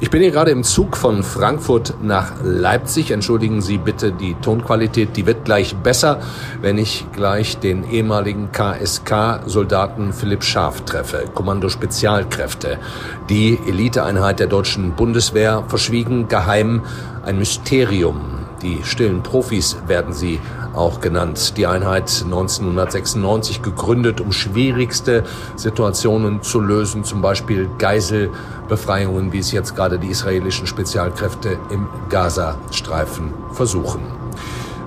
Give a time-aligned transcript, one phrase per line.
[0.00, 3.10] Ich bin hier gerade im Zug von Frankfurt nach Leipzig.
[3.10, 6.20] Entschuldigen Sie bitte die Tonqualität, die wird gleich besser,
[6.62, 12.78] wenn ich gleich den ehemaligen KSK-Soldaten Philipp Scharf treffe, Kommando Spezialkräfte,
[13.28, 16.84] die Eliteeinheit der deutschen Bundeswehr, verschwiegen, geheim,
[17.24, 18.38] ein Mysterium.
[18.62, 20.40] Die stillen Profis werden sie
[20.78, 21.56] auch genannt.
[21.56, 25.24] Die Einheit 1996 gegründet, um schwierigste
[25.56, 33.34] Situationen zu lösen, zum Beispiel Geiselbefreiungen, wie es jetzt gerade die israelischen Spezialkräfte im Gazastreifen
[33.52, 34.02] versuchen.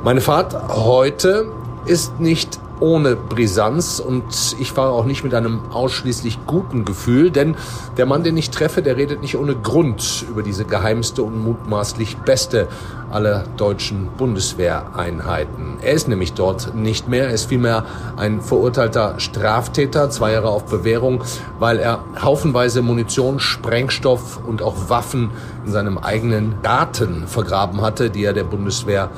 [0.03, 1.51] Meine Fahrt heute
[1.85, 4.23] ist nicht ohne Brisanz und
[4.59, 7.55] ich fahre auch nicht mit einem ausschließlich guten Gefühl, denn
[7.95, 12.17] der Mann, den ich treffe, der redet nicht ohne Grund über diese geheimste und mutmaßlich
[12.17, 12.67] beste
[13.11, 15.77] aller deutschen Bundeswehreinheiten.
[15.81, 17.85] Er ist nämlich dort nicht mehr, er ist vielmehr
[18.17, 21.23] ein verurteilter Straftäter, zwei Jahre auf Bewährung,
[21.59, 25.31] weil er haufenweise Munition, Sprengstoff und auch Waffen
[25.65, 29.09] in seinem eigenen Garten vergraben hatte, die er der Bundeswehr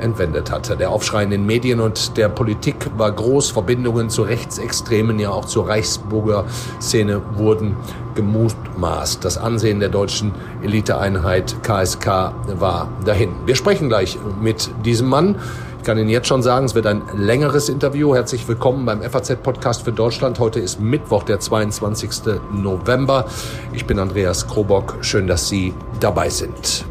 [0.00, 0.76] entwendet hatte.
[0.76, 3.50] Der Aufschrei in den Medien und der Politik war groß.
[3.50, 6.44] Verbindungen zu Rechtsextremen, ja auch zur Reichsburger
[6.80, 7.76] Szene wurden
[8.14, 9.24] gemutmaßt.
[9.24, 10.32] Das Ansehen der deutschen
[10.62, 13.30] Eliteeinheit KSK war dahin.
[13.46, 15.36] Wir sprechen gleich mit diesem Mann.
[15.78, 18.14] Ich kann Ihnen jetzt schon sagen, es wird ein längeres Interview.
[18.14, 20.38] Herzlich willkommen beim FAZ-Podcast für Deutschland.
[20.38, 22.10] Heute ist Mittwoch, der 22.
[22.52, 23.26] November.
[23.72, 24.98] Ich bin Andreas Krobock.
[25.00, 26.84] Schön, dass Sie dabei sind.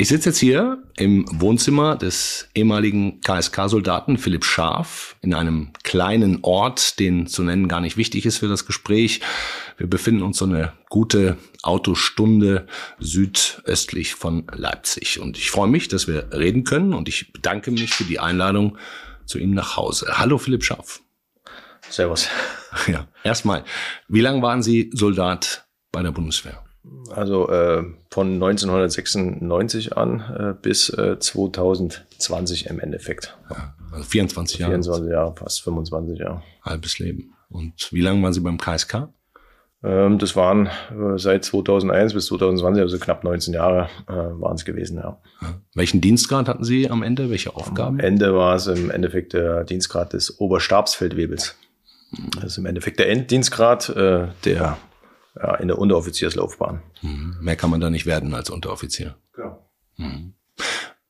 [0.00, 7.00] Ich sitze jetzt hier im Wohnzimmer des ehemaligen KSK-Soldaten Philipp Scharf in einem kleinen Ort,
[7.00, 9.22] den zu nennen gar nicht wichtig ist für das Gespräch.
[9.76, 12.68] Wir befinden uns so eine gute Autostunde
[13.00, 15.18] südöstlich von Leipzig.
[15.18, 18.78] Und ich freue mich, dass wir reden können und ich bedanke mich für die Einladung
[19.26, 20.06] zu ihm nach Hause.
[20.12, 21.02] Hallo Philipp Scharf.
[21.90, 22.28] Servus.
[22.86, 23.64] Ja, erstmal,
[24.06, 26.67] wie lange waren Sie Soldat bei der Bundeswehr?
[27.10, 33.36] Also äh, von 1996 an äh, bis äh, 2020 im Endeffekt.
[33.50, 34.72] Ja, also 24 Jahre.
[34.72, 36.42] 24 Jahre, fast 25 Jahre.
[36.62, 37.34] Halbes Leben.
[37.48, 39.08] Und wie lange waren Sie beim KSK?
[39.82, 44.64] Ähm, das waren äh, seit 2001 bis 2020, also knapp 19 Jahre äh, waren es
[44.64, 45.20] gewesen, ja.
[45.40, 45.54] ja.
[45.74, 47.30] Welchen Dienstgrad hatten Sie am Ende?
[47.30, 47.98] Welche Aufgaben?
[47.98, 51.56] Am Ende war es im Endeffekt der Dienstgrad des Oberstabsfeldwebels.
[52.34, 54.78] Das ist im Endeffekt der Enddienstgrad, äh, der
[55.40, 56.82] ja, in der Unteroffizierslaufbahn.
[57.02, 57.36] Mhm.
[57.40, 59.16] Mehr kann man da nicht werden als Unteroffizier.
[59.36, 59.58] Ja.
[59.96, 60.34] Mhm.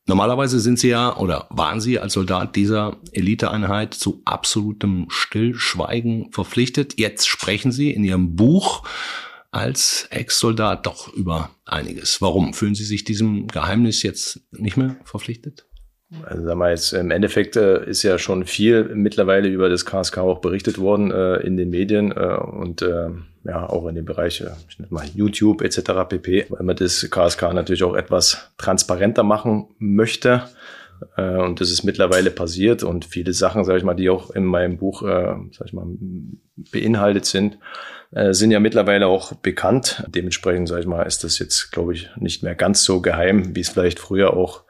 [0.06, 6.98] Normalerweise sind Sie ja oder waren Sie als Soldat dieser Eliteeinheit zu absolutem Stillschweigen verpflichtet.
[6.98, 8.84] Jetzt sprechen Sie in Ihrem Buch
[9.50, 12.22] als Ex-Soldat doch über einiges.
[12.22, 15.67] Warum fühlen Sie sich diesem Geheimnis jetzt nicht mehr verpflichtet?
[16.24, 20.18] Also sagen wir jetzt, im Endeffekt äh, ist ja schon viel mittlerweile über das KSK
[20.18, 23.10] auch berichtet worden äh, in den Medien äh, und äh,
[23.44, 26.08] ja auch in den Bereichen ich nenne mal YouTube etc.
[26.08, 30.44] pp, weil man das KSK natürlich auch etwas transparenter machen möchte.
[31.16, 34.44] Äh, und das ist mittlerweile passiert und viele Sachen, sage ich mal, die auch in
[34.44, 35.86] meinem Buch, äh, sag ich mal,
[36.72, 37.58] beinhaltet sind,
[38.12, 40.04] äh, sind ja mittlerweile auch bekannt.
[40.08, 43.60] Dementsprechend, sage ich mal, ist das jetzt, glaube ich, nicht mehr ganz so geheim, wie
[43.60, 44.64] es vielleicht früher auch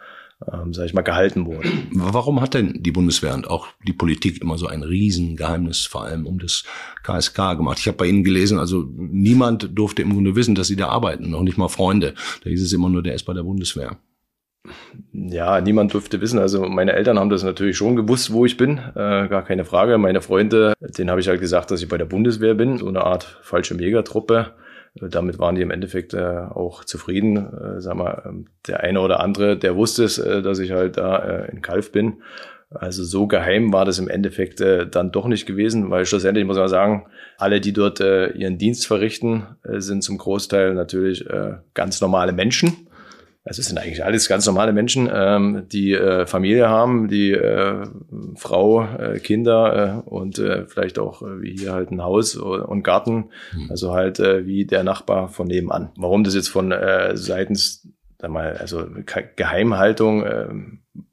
[0.52, 1.68] ähm, sage ich mal, gehalten wurde.
[1.92, 6.26] Warum hat denn die Bundeswehr und auch die Politik immer so ein Riesengeheimnis vor allem
[6.26, 6.64] um das
[7.02, 7.78] KSK gemacht?
[7.80, 11.30] Ich habe bei Ihnen gelesen, also niemand durfte im Grunde wissen, dass Sie da arbeiten,
[11.30, 12.14] noch nicht mal Freunde.
[12.44, 13.98] Da hieß es immer nur, der ist bei der Bundeswehr.
[15.12, 16.38] Ja, niemand durfte wissen.
[16.38, 19.98] Also meine Eltern haben das natürlich schon gewusst, wo ich bin, äh, gar keine Frage.
[19.98, 23.04] Meine Freunde, denen habe ich halt gesagt, dass ich bei der Bundeswehr bin, so eine
[23.04, 24.54] Art falsche Megatruppe.
[25.00, 27.36] Damit waren die im Endeffekt äh, auch zufrieden.
[27.36, 30.96] Äh, sag mal, ähm, der eine oder andere, der wusste es, äh, dass ich halt
[30.96, 32.22] da äh, in Kalf bin.
[32.70, 36.58] Also so geheim war das im Endeffekt äh, dann doch nicht gewesen, weil schlussendlich muss
[36.58, 37.06] man sagen,
[37.38, 42.32] alle, die dort äh, ihren Dienst verrichten, äh, sind zum Großteil natürlich äh, ganz normale
[42.32, 42.87] Menschen.
[43.48, 47.86] Also es sind eigentlich alles ganz normale Menschen, ähm, die äh, Familie haben, die äh,
[48.36, 52.82] Frau, äh, Kinder äh, und äh, vielleicht auch äh, wie hier halt ein Haus und
[52.82, 53.30] Garten.
[53.54, 53.70] Mhm.
[53.70, 55.90] Also halt äh, wie der Nachbar von nebenan.
[55.96, 58.86] Warum das jetzt von äh, seitens, sag mal, also
[59.36, 60.48] Geheimhaltung, äh,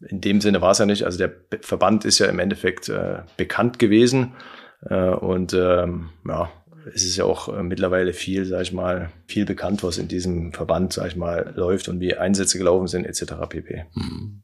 [0.09, 1.05] in dem Sinne war es ja nicht.
[1.05, 4.33] Also der Verband ist ja im Endeffekt äh, bekannt gewesen.
[4.89, 6.49] Äh, und ähm, ja,
[6.93, 10.53] es ist ja auch äh, mittlerweile viel, sag ich mal, viel bekannt, was in diesem
[10.53, 13.33] Verband, sag ich mal, läuft und wie Einsätze gelaufen sind, etc.
[13.49, 13.85] pp.
[13.93, 14.43] Mhm.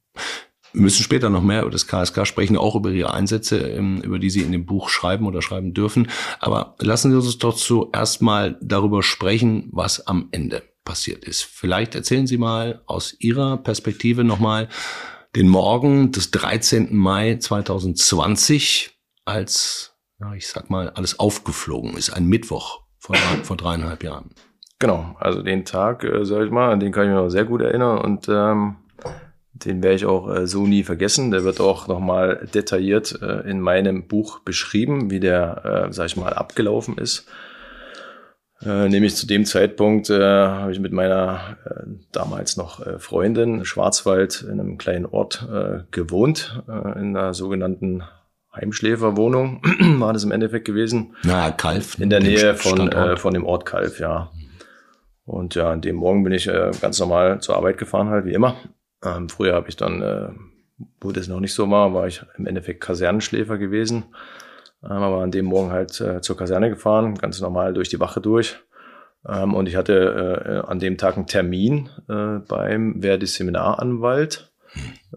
[0.73, 4.19] Wir müssen später noch mehr über das KSK sprechen, auch über Ihre Einsätze, ähm, über
[4.19, 6.09] die Sie in dem Buch schreiben oder schreiben dürfen.
[6.39, 11.43] Aber lassen Sie uns doch zuerst mal darüber sprechen, was am Ende passiert ist.
[11.43, 14.69] Vielleicht erzählen Sie mal aus Ihrer Perspektive nochmal
[15.35, 16.95] den Morgen des 13.
[16.95, 18.91] Mai 2020,
[19.25, 19.90] als,
[20.21, 22.11] ja, ich sag mal, alles aufgeflogen ist.
[22.11, 24.29] Ein Mittwoch vor, vor dreieinhalb Jahren.
[24.79, 27.45] Genau, also den Tag, äh, sag ich mal, an den kann ich mich noch sehr
[27.45, 28.77] gut erinnern und ähm,
[29.53, 31.31] den werde ich auch äh, so nie vergessen.
[31.31, 36.17] Der wird auch nochmal detailliert äh, in meinem Buch beschrieben, wie der, äh, sag ich
[36.17, 37.27] mal, abgelaufen ist.
[38.63, 43.65] Äh, nämlich zu dem Zeitpunkt äh, habe ich mit meiner äh, damals noch äh, Freundin
[43.65, 48.03] Schwarzwald in einem kleinen Ort äh, gewohnt, äh, in einer sogenannten
[48.53, 49.61] Heimschläferwohnung
[49.99, 51.15] war das im Endeffekt gewesen.
[51.23, 51.99] Na, Kalf.
[51.99, 54.31] In der Nähe von, äh, von dem Ort Kalf, ja.
[55.25, 58.33] Und ja, an dem Morgen bin ich äh, ganz normal zur Arbeit gefahren, halt wie
[58.33, 58.55] immer.
[59.03, 60.29] Ähm, früher habe ich dann, äh,
[60.99, 64.05] wo das noch nicht so war, war ich im Endeffekt Kasernenschläfer gewesen.
[64.83, 68.19] Ähm, aber an dem Morgen halt äh, zur Kaserne gefahren, ganz normal durch die Wache
[68.19, 68.59] durch.
[69.27, 74.50] Ähm, und ich hatte äh, an dem Tag einen Termin äh, beim Verdi-Seminaranwalt,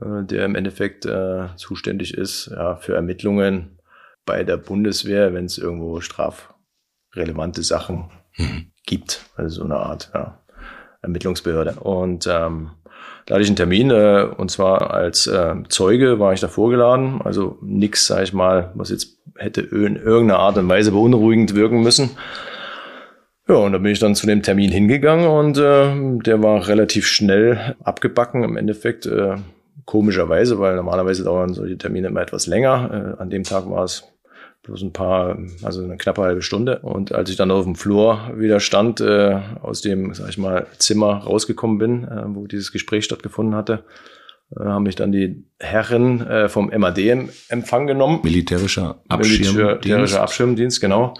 [0.00, 3.78] äh, der im Endeffekt äh, zuständig ist ja, für Ermittlungen
[4.26, 8.70] bei der Bundeswehr, wenn es irgendwo strafrelevante Sachen mhm.
[8.86, 9.24] gibt.
[9.36, 10.38] Also so eine Art ja,
[11.02, 11.74] Ermittlungsbehörde.
[11.80, 12.70] Und ähm,
[13.26, 17.22] da hatte ich einen Termin äh, und zwar als äh, Zeuge war ich da vorgeladen.
[17.22, 21.82] Also nix, sag ich mal, was jetzt hätte in irgendeiner Art und Weise beunruhigend wirken
[21.82, 22.10] müssen.
[23.46, 27.06] Ja, und da bin ich dann zu dem Termin hingegangen und äh, der war relativ
[27.06, 29.06] schnell abgebacken im Endeffekt.
[29.06, 29.36] Äh,
[29.84, 33.16] komischerweise, weil normalerweise dauern solche Termine immer etwas länger.
[33.18, 34.04] Äh, an dem Tag war es
[34.62, 36.78] bloß ein paar, also eine knappe halbe Stunde.
[36.78, 40.66] Und als ich dann auf dem Flur wieder stand, äh, aus dem, sag ich mal,
[40.78, 43.84] Zimmer rausgekommen bin, äh, wo dieses Gespräch stattgefunden hatte,
[44.56, 48.20] äh, haben mich dann die Herren äh, vom MAD im Empfang genommen.
[48.22, 49.54] Militärischer Abschirmdienst.
[49.54, 51.14] Militärischer Abschirmdienst, genau.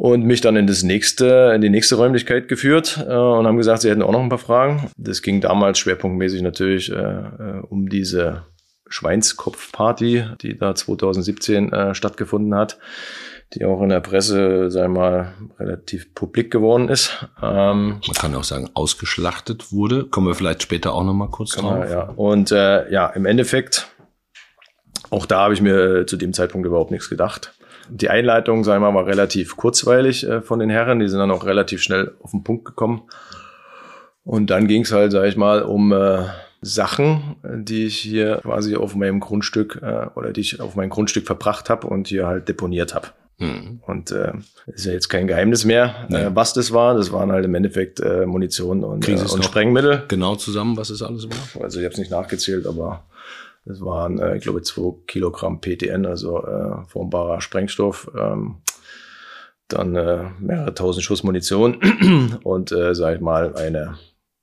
[0.00, 3.82] Und mich dann in das nächste, in die nächste Räumlichkeit geführt äh, und haben gesagt,
[3.82, 4.90] sie hätten auch noch ein paar Fragen.
[4.96, 8.44] Das ging damals schwerpunktmäßig natürlich äh, äh um diese
[8.88, 12.78] Schweinskopfparty, die da 2017 äh, stattgefunden hat,
[13.52, 17.26] die auch in der Presse, sei mal, relativ publik geworden ist.
[17.42, 20.06] Ähm, Man kann auch sagen, ausgeschlachtet wurde.
[20.06, 21.90] Kommen wir vielleicht später auch nochmal kurz genau, drauf.
[21.90, 22.02] Ja.
[22.16, 23.86] Und äh, ja, im Endeffekt,
[25.10, 27.52] auch da habe ich mir zu dem Zeitpunkt überhaupt nichts gedacht.
[27.90, 31.00] Die Einleitung, sagen wir mal, war relativ kurzweilig äh, von den Herren.
[31.00, 33.02] Die sind dann auch relativ schnell auf den Punkt gekommen.
[34.24, 36.24] Und dann ging es halt, sag ich mal, um äh,
[36.62, 41.26] Sachen, die ich hier quasi auf meinem Grundstück äh, oder die ich auf mein Grundstück
[41.26, 43.08] verbracht habe und hier halt deponiert habe.
[43.38, 43.80] Mhm.
[43.86, 44.32] Und äh,
[44.66, 46.18] ist ja jetzt kein Geheimnis mehr, nee.
[46.18, 46.94] äh, was das war.
[46.94, 50.04] Das waren halt im Endeffekt äh, Munition und, äh, und Sprengmittel.
[50.08, 51.64] Genau zusammen, was es alles war?
[51.64, 53.04] Also ich habe es nicht nachgezählt, aber
[53.64, 58.10] das waren, äh, ich glaube, zwei Kilogramm PTN, also äh, formbarer Sprengstoff.
[58.18, 58.62] Ähm,
[59.68, 63.98] dann äh, mehrere tausend Schuss Munition und, äh, sag ich mal, eine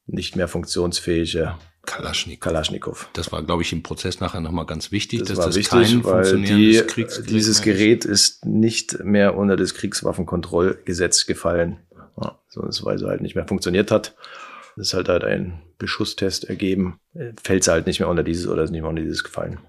[0.06, 1.56] nicht mehr funktionsfähige
[1.86, 2.40] Kalaschnikow.
[2.40, 3.10] Kalaschnikow.
[3.14, 6.04] Das war, glaube ich, im Prozess nachher nochmal ganz wichtig, das dass das wichtig, kein
[6.04, 6.84] weil die,
[7.28, 11.80] dieses Gerät ist nicht mehr unter das Kriegswaffenkontrollgesetz gefallen.
[12.22, 14.16] Ja, so, weil es halt nicht mehr funktioniert hat.
[14.78, 17.00] Das ist halt, halt ein Beschusstest ergeben.
[17.44, 19.60] Fällt es halt nicht mehr unter dieses oder ist nicht mehr unter dieses gefallen.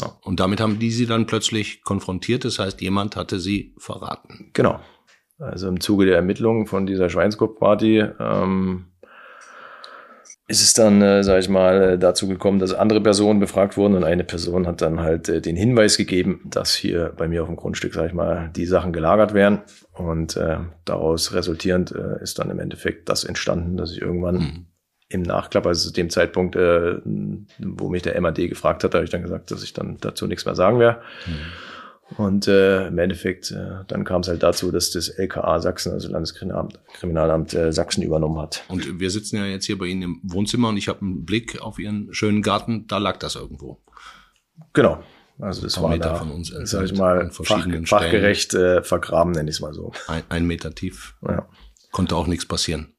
[0.00, 0.16] Ja.
[0.22, 2.44] Und damit haben die sie dann plötzlich konfrontiert.
[2.44, 4.50] Das heißt, jemand hatte sie verraten.
[4.52, 4.80] Genau.
[5.38, 8.84] Also im Zuge der Ermittlungen von dieser Schweinskopfparty ähm,
[10.50, 14.02] ist es dann, äh, sage ich mal, dazu gekommen, dass andere Personen befragt wurden und
[14.02, 17.54] eine Person hat dann halt äh, den Hinweis gegeben, dass hier bei mir auf dem
[17.54, 19.60] Grundstück, sage ich mal, die Sachen gelagert werden
[19.92, 24.66] und äh, daraus resultierend äh, ist dann im Endeffekt das entstanden, dass ich irgendwann mhm.
[25.08, 26.96] im Nachklapp, also zu dem Zeitpunkt, äh,
[27.58, 30.46] wo mich der MAD gefragt hat, habe ich dann gesagt, dass ich dann dazu nichts
[30.46, 30.98] mehr sagen werde.
[31.26, 31.32] Mhm.
[32.16, 36.08] Und äh, im Endeffekt, äh, dann kam es halt dazu, dass das LKA Sachsen, also
[36.08, 38.64] Landeskriminalamt äh, Sachsen übernommen hat.
[38.68, 41.60] Und wir sitzen ja jetzt hier bei Ihnen im Wohnzimmer und ich habe einen Blick
[41.60, 43.80] auf Ihren schönen Garten, da lag das irgendwo.
[44.72, 45.02] Genau.
[45.38, 49.48] Also das war Meter da, von uns sag ich mal, fach, fachgerecht äh, vergraben, nenne
[49.48, 49.92] ich es mal so.
[50.06, 51.14] Ein, ein Meter tief.
[51.26, 51.48] Ja.
[51.92, 52.92] Konnte auch nichts passieren.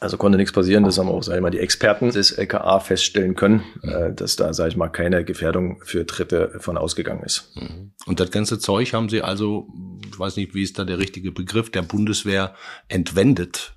[0.00, 3.34] Also konnte nichts passieren, das haben auch, sag ich mal, die Experten des LKA feststellen
[3.34, 3.88] können, mhm.
[3.88, 7.56] äh, dass da, sag ich mal, keine Gefährdung für Dritte von ausgegangen ist.
[7.56, 7.92] Mhm.
[8.06, 9.68] Und das ganze Zeug haben sie also,
[10.08, 12.54] ich weiß nicht, wie ist da der richtige Begriff, der Bundeswehr
[12.86, 13.74] entwendet?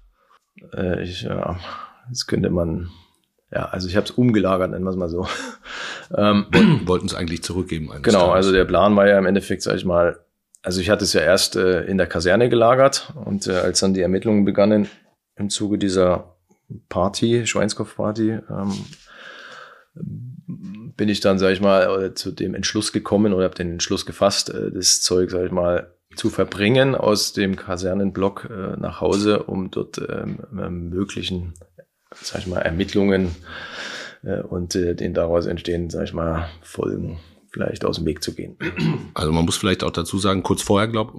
[0.74, 1.60] Äh, ich, ja,
[2.10, 2.90] das könnte man,
[3.51, 5.28] ja, also ich habe es umgelagert, nennen wir es mal so.
[6.16, 6.46] ähm,
[6.86, 7.90] Wollten es eigentlich zurückgeben.
[8.04, 8.36] Genau, Tages.
[8.36, 10.20] also der Plan war ja im Endeffekt, sag ich mal,
[10.62, 13.96] also ich hatte es ja erst äh, in der Kaserne gelagert und äh, als dann
[13.96, 14.88] die Ermittlungen begannen,
[15.41, 16.36] im Zuge dieser
[16.88, 18.86] Party, Schweinskopfparty, ähm,
[20.95, 24.50] bin ich dann, sage ich mal, zu dem Entschluss gekommen oder habe den Entschluss gefasst,
[24.50, 29.71] äh, das Zeug, sage ich mal, zu verbringen aus dem Kasernenblock äh, nach Hause, um
[29.71, 31.53] dort ähm, möglichen,
[32.13, 33.36] sag ich mal, Ermittlungen
[34.24, 37.19] äh, und äh, den daraus entstehenden, sag ich mal, Folgen
[37.51, 38.55] vielleicht aus dem Weg zu gehen.
[39.13, 41.13] Also man muss vielleicht auch dazu sagen, kurz vorher, glaube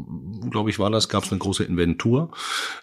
[0.50, 2.30] glaub ich, war das, gab es eine große Inventur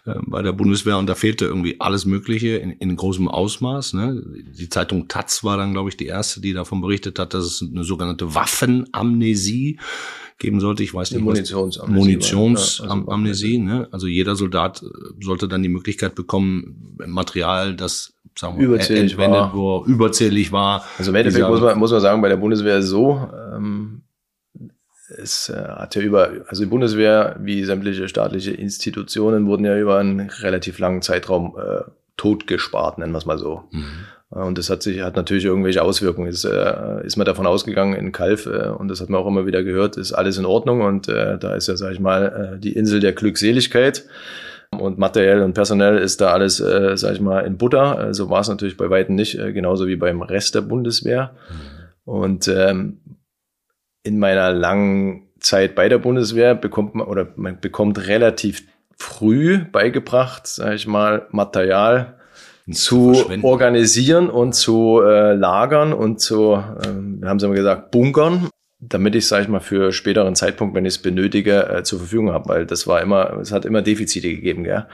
[0.06, 3.94] äh, bei der Bundeswehr und da fehlte irgendwie alles Mögliche in, in großem Ausmaß.
[3.94, 4.22] Ne?
[4.56, 7.62] Die Zeitung Taz war dann, glaube ich, die erste, die davon berichtet hat, dass es
[7.62, 9.78] eine sogenannte Waffenamnesie
[10.38, 10.82] geben sollte.
[10.82, 12.00] Ich weiß nicht, Munitionsamnesie.
[12.00, 13.58] Munitionsamnesie.
[13.58, 13.88] Ja, also, ne?
[13.90, 14.84] also jeder Soldat
[15.20, 19.54] sollte dann die Möglichkeit bekommen, Material, das sagen wir, überzählig war.
[19.54, 20.84] Wo überzählig war.
[20.98, 24.02] Also im Endeffekt muss man, muss man sagen, bei der Bundeswehr so, ähm,
[25.18, 29.98] es äh, hat ja über, also die Bundeswehr wie sämtliche staatliche Institutionen wurden ja über
[29.98, 31.82] einen relativ langen Zeitraum äh,
[32.16, 33.64] totgespart, nennen wir es mal so.
[33.70, 33.84] Mhm.
[34.30, 36.28] Und das hat sich, hat natürlich irgendwelche Auswirkungen.
[36.28, 39.44] Ist, äh, ist man davon ausgegangen in Kalf, äh, und das hat man auch immer
[39.46, 42.60] wieder gehört, ist alles in Ordnung und äh, da ist ja, sag ich mal, äh,
[42.60, 44.04] die Insel der Glückseligkeit.
[44.78, 47.94] Und materiell und personell ist da alles, äh, sag ich mal, in Butter.
[47.96, 51.34] So also war es natürlich bei Weitem nicht, äh, genauso wie beim Rest der Bundeswehr.
[51.48, 52.12] Mhm.
[52.12, 53.00] Und ähm,
[54.02, 58.62] in meiner langen Zeit bei der Bundeswehr bekommt man oder man bekommt relativ
[58.96, 62.18] früh beigebracht, sag ich mal, Material
[62.70, 66.86] zu, zu organisieren und zu äh, lagern und zu, äh,
[67.20, 68.48] wir haben es immer gesagt, bunkern
[68.82, 72.32] damit ich, sage ich mal, für späteren Zeitpunkt, wenn ich es benötige, äh, zur Verfügung
[72.32, 74.86] habe, weil das war immer, es hat immer Defizite gegeben, gell?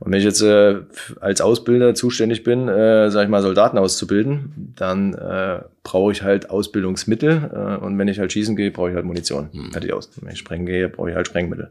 [0.00, 0.80] Und wenn ich jetzt äh,
[1.20, 6.50] als Ausbilder zuständig bin, äh, sage ich mal, Soldaten auszubilden, dann äh, brauche ich halt
[6.50, 9.50] Ausbildungsmittel äh, und wenn ich halt schießen gehe, brauche ich halt Munition.
[9.52, 9.72] Mhm.
[9.72, 10.10] Fertig aus.
[10.20, 11.70] Wenn ich sprengen gehe, brauche ich halt Sprengmittel.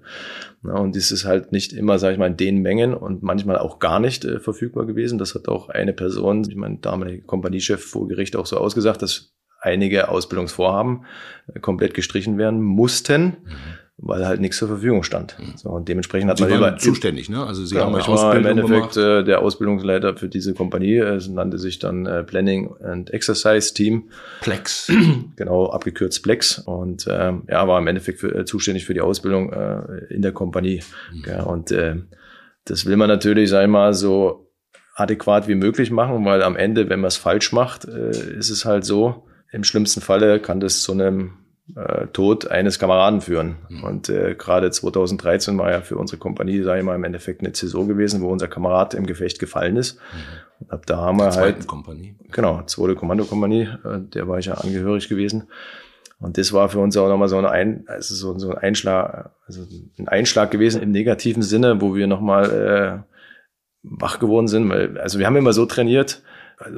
[0.64, 3.58] Ja, und das ist halt nicht immer, sage ich mal, in den Mengen und manchmal
[3.58, 5.18] auch gar nicht äh, verfügbar gewesen.
[5.20, 9.34] Das hat auch eine Person, ich mein damaliger Kompaniechef vor Gericht auch so ausgesagt, dass
[9.60, 11.06] einige Ausbildungsvorhaben
[11.54, 13.38] äh, komplett gestrichen werden mussten.
[13.44, 15.36] Mhm weil halt nichts zur Verfügung stand.
[15.40, 15.58] Mhm.
[15.58, 17.44] So, und dementsprechend hat Sie man waren zuständig, ne?
[17.44, 18.98] Also Sie ja, haben euch Ausbildung im Endeffekt gemacht.
[18.98, 20.98] Äh, der Ausbildungsleiter für diese Kompanie.
[20.98, 24.10] Es nannte sich dann äh, Planning and Exercise Team.
[24.42, 24.92] Plex.
[25.36, 26.60] genau, abgekürzt Plex.
[26.60, 30.32] Und ähm, ja, war im Endeffekt für, äh, zuständig für die Ausbildung äh, in der
[30.32, 30.84] Kompanie.
[31.12, 31.24] Mhm.
[31.28, 31.96] Ja, und äh,
[32.66, 34.52] das will man natürlich, sag ich mal, so
[34.94, 38.64] adäquat wie möglich machen, weil am Ende, wenn man es falsch macht, äh, ist es
[38.64, 41.34] halt so, im schlimmsten Falle kann das zu einem
[41.76, 43.58] äh, Tod eines Kameraden führen.
[43.70, 43.84] Mhm.
[43.84, 47.52] Und äh, gerade 2013 war ja für unsere Kompanie, sage ich mal, im Endeffekt eine
[47.52, 49.96] Zäsur gewesen, wo unser Kamerad im Gefecht gefallen ist.
[49.96, 50.60] Mhm.
[50.60, 51.68] Und ab da haben wir halt.
[51.68, 52.16] Kompanie.
[52.32, 55.48] Genau, zweite Kommandokompanie, äh, der war ich ja angehörig gewesen.
[56.20, 59.62] Und das war für uns auch nochmal so, ein, also so, so ein Einschlag, also
[60.00, 63.14] ein Einschlag gewesen im negativen Sinne, wo wir nochmal äh,
[63.84, 64.68] wach geworden sind.
[64.70, 66.24] Weil, also wir haben immer so trainiert,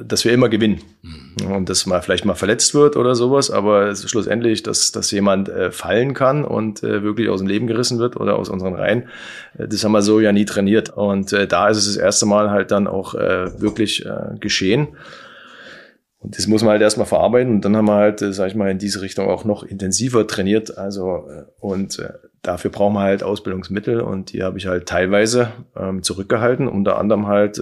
[0.04, 0.80] dass wir immer gewinnen.
[1.02, 1.52] Mhm.
[1.52, 5.70] Und dass man vielleicht mal verletzt wird oder sowas, aber schlussendlich, dass, dass jemand äh,
[5.70, 9.04] fallen kann und äh, wirklich aus dem Leben gerissen wird oder aus unseren Reihen,
[9.58, 10.90] äh, das haben wir so ja nie trainiert.
[10.90, 14.04] Und äh, da ist es das erste Mal halt dann auch äh, wirklich
[14.40, 14.88] geschehen.
[16.18, 18.70] Und das muss man halt erstmal verarbeiten und dann haben wir halt, sag ich mal,
[18.70, 20.76] in diese Richtung auch noch intensiver trainiert.
[20.76, 21.24] Also
[21.58, 22.02] und
[22.42, 27.26] dafür brauchen wir halt Ausbildungsmittel und die habe ich halt teilweise ähm, zurückgehalten, unter anderem
[27.26, 27.58] halt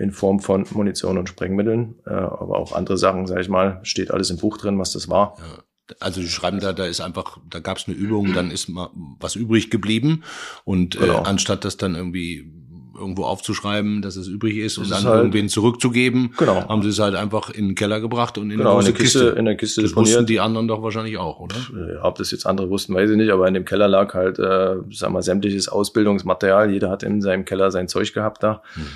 [0.00, 4.10] in Form von Munition und Sprengmitteln, äh, aber auch andere Sachen, sage ich mal, steht
[4.10, 5.36] alles im Buch drin, was das war.
[5.38, 5.62] Ja.
[5.98, 8.90] Also die schreiben da, da ist einfach, da gab es eine Übung, dann ist mal
[9.18, 10.22] was übrig geblieben
[10.64, 11.22] und äh, genau.
[11.22, 12.50] äh, anstatt das dann irgendwie
[12.96, 16.68] irgendwo aufzuschreiben, dass es übrig ist das und dann halt, irgendwen zurückzugeben, genau.
[16.68, 19.38] haben sie es halt einfach in den Keller gebracht und in genau, eine Kiste, Kiste.
[19.38, 21.56] In der Kiste das wussten die anderen doch wahrscheinlich auch, oder?
[21.74, 24.38] Ja, ob das jetzt andere wussten, weiß ich nicht, aber in dem Keller lag halt,
[24.38, 26.70] äh, sag mal, sämtliches Ausbildungsmaterial.
[26.70, 28.62] Jeder hat in seinem Keller sein Zeug gehabt da.
[28.76, 28.86] Mhm.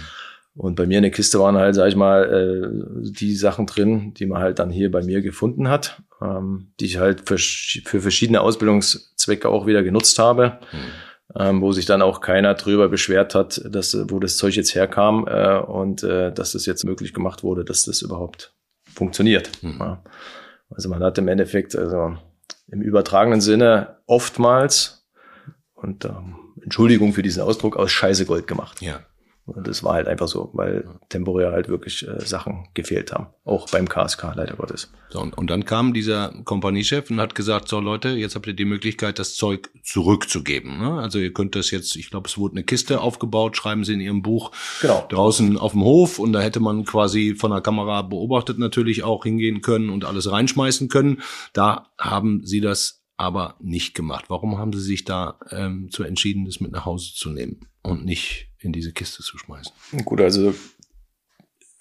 [0.56, 4.14] Und bei mir in der Kiste waren halt, sag ich mal, äh, die Sachen drin,
[4.14, 8.00] die man halt dann hier bei mir gefunden hat, ähm, die ich halt für, für
[8.00, 11.40] verschiedene Ausbildungszwecke auch wieder genutzt habe, mhm.
[11.40, 15.26] ähm, wo sich dann auch keiner drüber beschwert hat, dass, wo das Zeug jetzt herkam
[15.26, 18.54] äh, und äh, dass das jetzt möglich gemacht wurde, dass das überhaupt
[18.94, 19.50] funktioniert.
[19.62, 19.76] Mhm.
[19.80, 20.04] Ja.
[20.70, 22.16] Also man hat im Endeffekt, also
[22.68, 25.04] im übertragenen Sinne oftmals,
[25.74, 28.80] und ähm, Entschuldigung für diesen Ausdruck, aus Scheiße Gold gemacht.
[28.80, 29.00] Ja.
[29.46, 33.26] Und das war halt einfach so, weil temporär halt wirklich äh, Sachen gefehlt haben.
[33.44, 34.90] Auch beim KSK, leider Gottes.
[35.10, 38.54] So, und, und dann kam dieser Kompaniechef und hat gesagt, so Leute, jetzt habt ihr
[38.54, 40.78] die Möglichkeit, das Zeug zurückzugeben.
[40.78, 40.98] Ne?
[40.98, 44.00] Also ihr könnt das jetzt, ich glaube, es wurde eine Kiste aufgebaut, schreiben sie in
[44.00, 45.04] ihrem Buch, genau.
[45.10, 46.18] draußen auf dem Hof.
[46.18, 50.30] Und da hätte man quasi von der Kamera beobachtet natürlich auch hingehen können und alles
[50.30, 51.20] reinschmeißen können.
[51.52, 54.24] Da haben sie das aber nicht gemacht.
[54.28, 58.04] Warum haben sie sich da ähm, zu entschieden, das mit nach Hause zu nehmen und
[58.04, 59.72] nicht in diese Kiste zu schmeißen.
[60.04, 60.54] Gut, also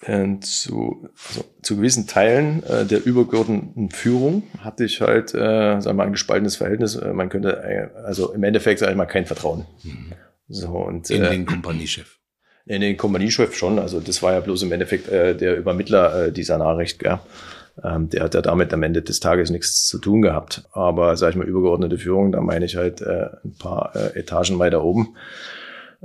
[0.06, 5.84] äh, zu, also zu gewissen Teilen äh, der übergeordneten Führung hatte ich halt, äh, sagen
[5.84, 6.96] wir mal, ein gespaltenes Verhältnis.
[6.96, 9.66] Äh, man könnte, äh, also im Endeffekt, sage ich mal, kein Vertrauen.
[9.82, 10.12] Mhm.
[10.48, 12.18] So, und, in äh, den Kompaniechef.
[12.66, 13.78] In den Kompaniechef schon.
[13.78, 16.98] Also das war ja bloß im Endeffekt äh, der Übermittler dieser Nachricht.
[16.98, 17.18] Gell?
[17.82, 20.64] Ähm, der hat ja damit am Ende des Tages nichts zu tun gehabt.
[20.72, 25.16] Aber, sage ich mal, übergeordnete Führung, da meine ich halt ein paar Etagen weiter oben.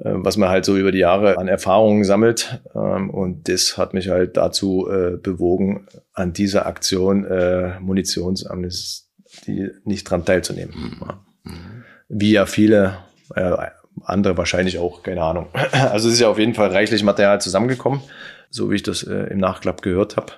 [0.03, 2.61] Äh, was man halt so über die Jahre an Erfahrungen sammelt.
[2.75, 10.09] Ähm, und das hat mich halt dazu äh, bewogen, an dieser Aktion äh, Munitionsamnestie nicht
[10.09, 10.73] dran teilzunehmen.
[11.43, 11.83] Mhm.
[12.07, 12.97] Wie ja viele
[14.01, 15.49] andere wahrscheinlich auch, keine Ahnung.
[15.71, 18.01] Also es ist ja auf jeden Fall reichlich Material zusammengekommen,
[18.49, 20.33] so wie ich das im Nachklapp gehört habe.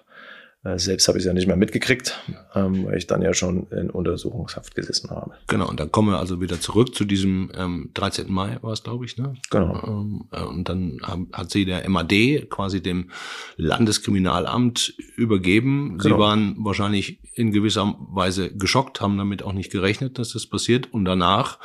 [0.64, 2.22] Äh, selbst habe ich es ja nicht mehr mitgekriegt,
[2.54, 5.34] ähm, weil ich dann ja schon in Untersuchungshaft gesessen habe.
[5.48, 8.32] Genau, und dann kommen wir also wieder zurück zu diesem ähm, 13.
[8.32, 9.34] Mai war es, glaube ich, ne?
[9.50, 9.84] Genau.
[9.88, 13.10] Ähm, äh, und dann haben, hat sie der MAD, quasi dem
[13.58, 15.98] Landeskriminalamt, übergeben.
[15.98, 16.16] Genau.
[16.16, 20.94] Sie waren wahrscheinlich in gewisser Weise geschockt, haben damit auch nicht gerechnet, dass das passiert.
[20.94, 21.58] Und danach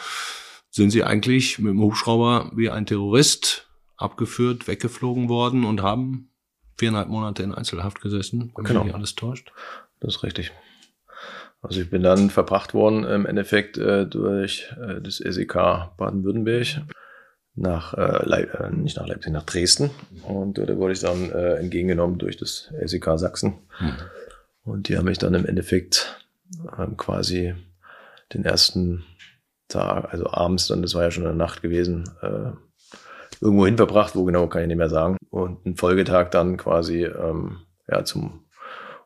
[0.71, 6.31] sind sie eigentlich mit dem Hubschrauber wie ein Terrorist abgeführt, weggeflogen worden und haben
[6.77, 8.85] viereinhalb Monate in Einzelhaft gesessen, wenn genau.
[8.85, 9.53] mich alles täuscht.
[10.01, 10.53] Das ist richtig.
[11.63, 15.55] Also ich bin dann verbracht worden im Endeffekt äh, durch äh, das SEK
[15.97, 16.83] Baden-Württemberg
[17.57, 19.91] nach äh, Leip äh, nicht nach Leipzig, nach Dresden.
[20.23, 23.55] Und äh, da wurde ich dann äh, entgegengenommen durch das SEK Sachsen.
[23.79, 23.93] Hm.
[24.65, 26.21] Und die haben mich dann im Endeffekt
[26.79, 27.55] ähm, quasi
[28.35, 29.05] den ersten
[29.69, 32.51] Tag, also abends dann, das war ja schon eine Nacht gewesen, äh,
[33.41, 35.17] irgendwo hin verbracht, wo genau kann ich nicht mehr sagen.
[35.37, 38.47] Und einen Folgetag dann quasi ähm, ja, zum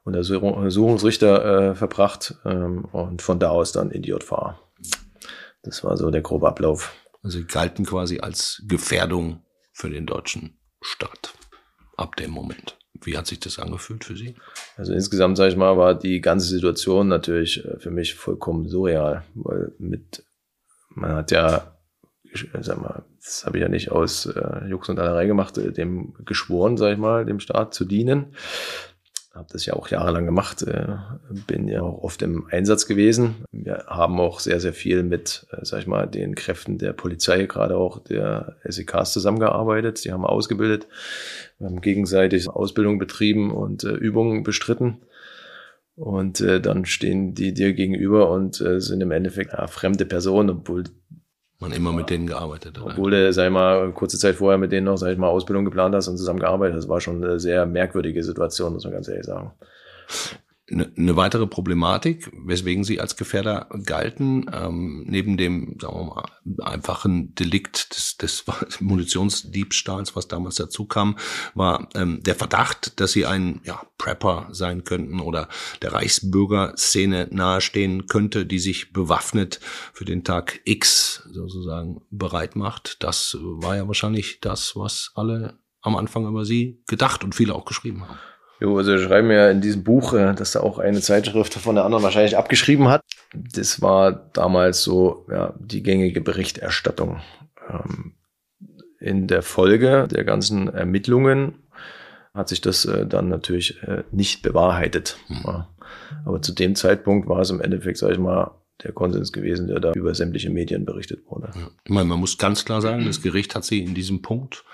[0.05, 4.57] Untersuchungsrichter äh, verbracht ähm, und von da aus dann in die JVA.
[5.65, 6.95] Das war so der grobe Ablauf.
[7.25, 11.35] Also sie galten quasi als Gefährdung für den deutschen Staat
[11.97, 12.79] ab dem Moment.
[13.03, 14.37] Wie hat sich das angefühlt für Sie?
[14.77, 19.25] Also insgesamt, sage ich mal, war die ganze Situation natürlich äh, für mich vollkommen surreal,
[19.35, 20.25] weil mit,
[20.91, 21.80] man hat ja
[22.61, 26.15] sag mal, das habe ich ja nicht aus äh, Jux und Allerei gemacht, äh, dem
[26.25, 28.35] geschworen, sag ich mal, dem Staat zu dienen.
[29.33, 30.97] Habe das ja auch jahrelang gemacht, äh,
[31.47, 33.45] bin ja auch oft im Einsatz gewesen.
[33.53, 37.47] Wir haben auch sehr, sehr viel mit, äh, sag ich mal, den Kräften der Polizei,
[37.47, 40.05] gerade auch der SEKs zusammengearbeitet.
[40.05, 40.89] Die haben ausgebildet,
[41.61, 45.03] haben gegenseitig Ausbildung betrieben und äh, Übungen bestritten.
[45.95, 50.51] Und äh, dann stehen die dir gegenüber und äh, sind im Endeffekt ja, fremde Personen,
[50.51, 50.85] obwohl
[51.61, 52.85] man immer mit denen gearbeitet hat.
[52.85, 55.65] Obwohl du, sag ich mal, kurze Zeit vorher mit denen noch, sag ich mal, Ausbildung
[55.65, 59.09] geplant hast und zusammen gearbeitet hast, war schon eine sehr merkwürdige Situation, muss man ganz
[59.09, 59.53] ehrlich sagen.
[60.71, 66.25] Eine weitere Problematik, weswegen sie als Gefährder galten, ähm, neben dem sagen wir mal,
[66.65, 68.45] einfachen Delikt des, des
[68.81, 71.17] Munitionsdiebstahls, was damals dazu kam,
[71.55, 75.49] war ähm, der Verdacht, dass sie ein ja, Prepper sein könnten oder
[75.83, 79.61] der Reichsbürgerszene nahestehen könnte, die sich bewaffnet
[79.93, 83.03] für den Tag X sozusagen bereit macht.
[83.03, 87.65] Das war ja wahrscheinlich das, was alle am Anfang über sie gedacht und viele auch
[87.65, 88.19] geschrieben haben.
[88.61, 91.75] Jo, also wir schreiben ja in diesem Buch, äh, dass da auch eine Zeitschrift von
[91.75, 93.03] der anderen wahrscheinlich abgeschrieben hat.
[93.33, 97.21] Das war damals so ja, die gängige Berichterstattung.
[97.69, 98.13] Ähm,
[98.99, 101.55] in der Folge der ganzen Ermittlungen
[102.35, 105.17] hat sich das äh, dann natürlich äh, nicht bewahrheitet.
[105.29, 105.65] Mhm.
[106.25, 109.81] Aber zu dem Zeitpunkt war es im Endeffekt, sag ich mal, der Konsens gewesen, der
[109.81, 111.51] da über sämtliche Medien berichtet wurde.
[111.55, 111.71] Ja.
[111.85, 114.65] Ich meine, man muss ganz klar sagen, das Gericht hat sie in diesem Punkt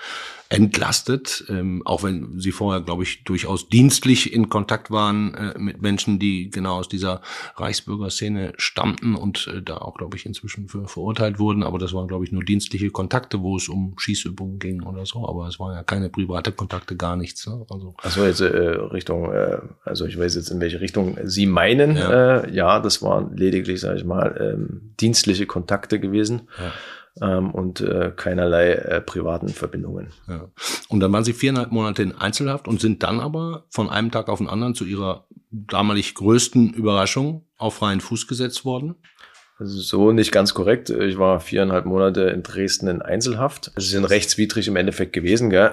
[0.48, 5.82] entlastet, ähm, auch wenn sie vorher, glaube ich, durchaus dienstlich in Kontakt waren äh, mit
[5.82, 7.20] Menschen, die genau aus dieser
[7.56, 11.64] Reichsbürgerszene stammten und äh, da auch, glaube ich, inzwischen für verurteilt wurden.
[11.64, 15.28] Aber das waren, glaube ich, nur dienstliche Kontakte, wo es um Schießübungen ging oder so.
[15.28, 17.46] Aber es waren ja keine private Kontakte, gar nichts.
[17.48, 17.66] Ne?
[17.68, 21.96] Also Achso, jetzt äh, Richtung, äh, also ich weiß jetzt, in welche Richtung Sie meinen.
[21.96, 26.42] Ja, äh, ja das waren lediglich, sage ich mal, ähm, dienstliche Kontakte gewesen.
[26.58, 26.72] Ja
[27.20, 30.08] ähm, und äh, keinerlei äh, privaten Verbindungen.
[30.28, 30.48] Ja.
[30.88, 34.28] Und dann waren Sie viereinhalb Monate in Einzelhaft und sind dann aber von einem Tag
[34.28, 38.96] auf den anderen zu Ihrer damalig größten Überraschung auf freien Fuß gesetzt worden?
[39.58, 40.90] So nicht ganz korrekt.
[40.90, 43.72] Ich war viereinhalb Monate in Dresden in Einzelhaft.
[43.76, 45.72] Sie sind rechtswidrig im Endeffekt gewesen, gell?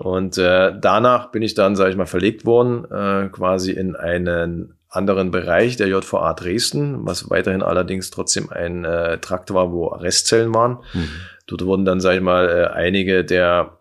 [0.00, 4.74] Und äh, danach bin ich dann, sage ich mal, verlegt worden, äh, quasi in einen
[4.90, 10.52] anderen Bereich der JVA Dresden, was weiterhin allerdings trotzdem ein äh, Trakt war, wo Arrestzellen
[10.52, 10.78] waren.
[10.92, 11.08] Mhm.
[11.46, 13.78] Dort wurden dann, sage ich mal, äh, einige der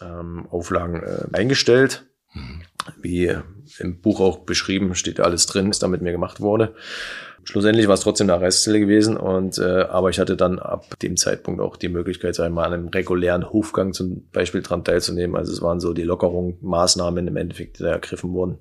[0.00, 2.06] ähm, Auflagen äh, eingestellt.
[2.32, 2.62] Mhm.
[3.00, 3.36] Wie
[3.78, 6.74] im Buch auch beschrieben, steht alles drin, was da mit mir gemacht wurde.
[7.44, 11.16] Schlussendlich war es trotzdem eine Arrestzelle gewesen und äh, aber ich hatte dann ab dem
[11.16, 15.34] Zeitpunkt auch die Möglichkeit, sag ich mal, an einem regulären Hofgang zum Beispiel dran teilzunehmen.
[15.36, 18.58] Also es waren so die Lockerungen, Maßnahmen im Endeffekt, die da ergriffen wurden.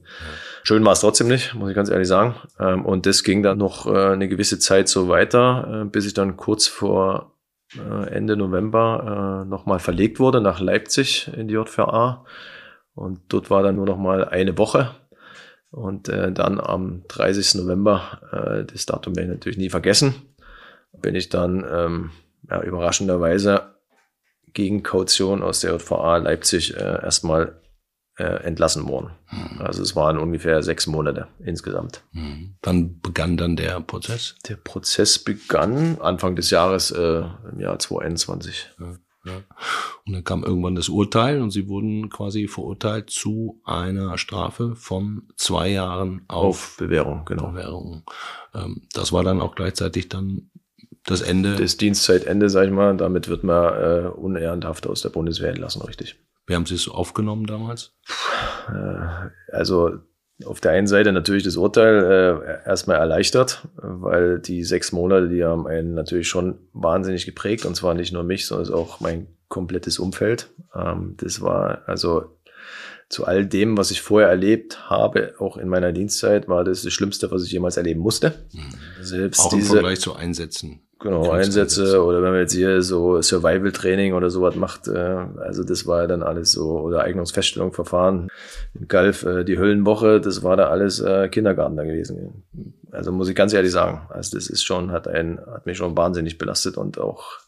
[0.64, 2.36] Schön war es trotzdem nicht, muss ich ganz ehrlich sagen.
[2.60, 6.14] Ähm, und das ging dann noch äh, eine gewisse Zeit so weiter, äh, bis ich
[6.14, 7.34] dann kurz vor
[7.76, 12.26] äh, Ende November äh, nochmal verlegt wurde nach Leipzig in die JVA.
[12.96, 14.92] Und dort war dann nur noch mal eine Woche
[15.72, 17.56] und äh, dann am 30.
[17.56, 20.16] November, äh, das Datum werde ich natürlich nie vergessen,
[21.02, 22.12] bin ich dann ähm,
[22.50, 23.76] ja, überraschenderweise
[24.54, 27.62] gegen Kaution aus der JVA Leipzig äh, erstmal
[28.18, 29.12] äh, entlassen worden.
[29.30, 29.62] Mhm.
[29.62, 32.04] Also es waren ungefähr sechs Monate insgesamt.
[32.12, 32.56] Mhm.
[32.64, 34.36] Wann begann dann der Prozess?
[34.48, 38.72] Der Prozess begann Anfang des Jahres, äh, im Jahr 2021.
[38.80, 38.96] Ja.
[39.26, 39.42] Ja.
[40.06, 45.24] Und dann kam irgendwann das Urteil und sie wurden quasi verurteilt zu einer Strafe von
[45.36, 47.26] zwei Jahren auf, auf Bewährung.
[47.26, 47.52] Genau.
[47.52, 48.04] Bewährung.
[48.54, 50.50] Ähm, das war dann auch gleichzeitig dann
[51.04, 51.56] das Ende.
[51.56, 52.96] Das Dienstzeitende, sag ich mal.
[52.96, 56.16] Damit wird man äh, unehrenhaft aus der Bundeswehr entlassen, richtig.
[56.46, 57.94] Wie haben Sie es aufgenommen damals?
[58.70, 60.00] Äh, also
[60.46, 65.44] auf der einen Seite natürlich das Urteil äh, erstmal erleichtert, weil die sechs Monate, die
[65.44, 69.98] haben einen natürlich schon wahnsinnig geprägt und zwar nicht nur mich, sondern auch mein komplettes
[69.98, 70.50] Umfeld.
[70.76, 72.38] Ähm, das war also
[73.10, 76.94] zu all dem, was ich vorher erlebt habe, auch in meiner Dienstzeit, war das das
[76.94, 78.34] Schlimmste, was ich jemals erleben musste.
[78.52, 79.04] Mhm.
[79.04, 80.82] Selbst auch im diese, Vergleich zu Einsätzen.
[81.00, 85.86] Genau, Einsätze oder wenn man jetzt hier so Survival-Training oder sowas macht, äh, also das
[85.86, 88.30] war ja dann alles so, oder Eignungsfeststellung, Verfahren,
[88.74, 92.44] in Galf, äh, die Höllenwoche, das war da alles äh, Kindergarten da gewesen.
[92.92, 95.96] Also muss ich ganz ehrlich sagen, also das ist schon, hat einen, hat mich schon
[95.96, 97.42] wahnsinnig belastet und auch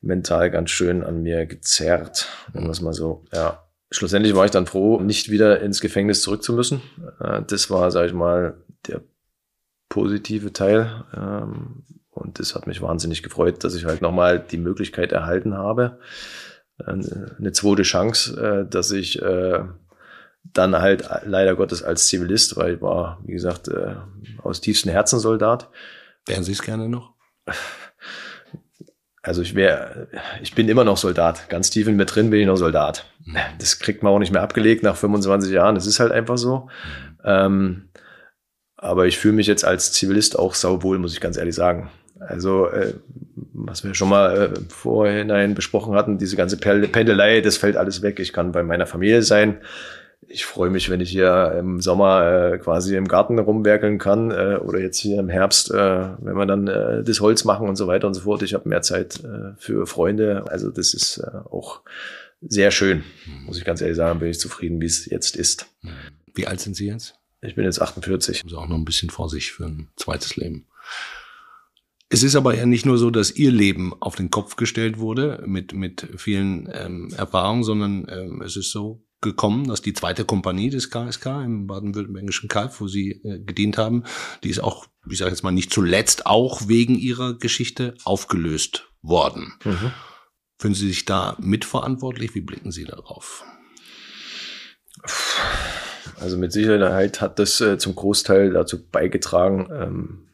[0.00, 3.64] mental ganz schön an mir gezerrt, wenn man es mal so, ja.
[3.90, 6.80] Schlussendlich war ich dann froh, nicht wieder ins Gefängnis zurück zu müssen.
[7.20, 8.54] Äh, das war, sag ich mal,
[8.86, 9.02] der
[9.90, 11.04] positive Teil.
[11.14, 11.82] Ähm,
[12.12, 15.98] und das hat mich wahnsinnig gefreut, dass ich halt nochmal die Möglichkeit erhalten habe,
[16.86, 19.60] eine zweite Chance, äh, dass ich äh,
[20.44, 23.96] dann halt leider Gottes als Zivilist, weil ich war, wie gesagt, äh,
[24.42, 25.70] aus tiefstem Herzen Soldat.
[26.26, 27.14] Wären Sie es gerne noch?
[29.24, 30.08] Also ich wäre,
[30.42, 31.48] ich bin immer noch Soldat.
[31.48, 33.06] Ganz tief in mir drin bin ich noch Soldat.
[33.24, 33.36] Mhm.
[33.58, 35.76] Das kriegt man auch nicht mehr abgelegt nach 25 Jahren.
[35.76, 36.68] Das ist halt einfach so.
[36.68, 37.18] Mhm.
[37.24, 37.88] Ähm,
[38.76, 41.88] aber ich fühle mich jetzt als Zivilist auch sauwohl, muss ich ganz ehrlich sagen.
[42.28, 42.94] Also, äh,
[43.52, 48.20] was wir schon mal äh, vorhinein besprochen hatten, diese ganze Pendelei, das fällt alles weg.
[48.20, 49.58] Ich kann bei meiner Familie sein.
[50.28, 54.56] Ich freue mich, wenn ich hier im Sommer äh, quasi im Garten rumwerkeln kann äh,
[54.56, 57.86] oder jetzt hier im Herbst, äh, wenn wir dann äh, das Holz machen und so
[57.86, 58.42] weiter und so fort.
[58.42, 60.44] Ich habe mehr Zeit äh, für Freunde.
[60.48, 61.80] Also das ist äh, auch
[62.40, 63.04] sehr schön,
[63.46, 64.20] muss ich ganz ehrlich sagen.
[64.20, 65.66] Bin ich zufrieden, wie es jetzt ist.
[66.34, 67.14] Wie alt sind Sie jetzt?
[67.40, 68.42] Ich bin jetzt 48.
[68.44, 70.66] Also auch noch ein bisschen vor sich für ein zweites Leben.
[72.12, 75.42] Es ist aber ja nicht nur so, dass ihr Leben auf den Kopf gestellt wurde
[75.46, 80.68] mit, mit vielen ähm, Erfahrungen, sondern ähm, es ist so gekommen, dass die zweite Kompanie
[80.68, 84.04] des KSK im baden-württembergischen Kalf, wo sie äh, gedient haben,
[84.44, 89.54] die ist auch, ich sage jetzt mal nicht zuletzt, auch wegen ihrer Geschichte aufgelöst worden.
[89.64, 89.92] Mhm.
[90.58, 92.34] Fühlen Sie sich da mitverantwortlich?
[92.34, 93.42] Wie blicken Sie darauf?
[96.20, 100.28] Also mit Sicherheit hat das äh, zum Großteil dazu beigetragen, ähm,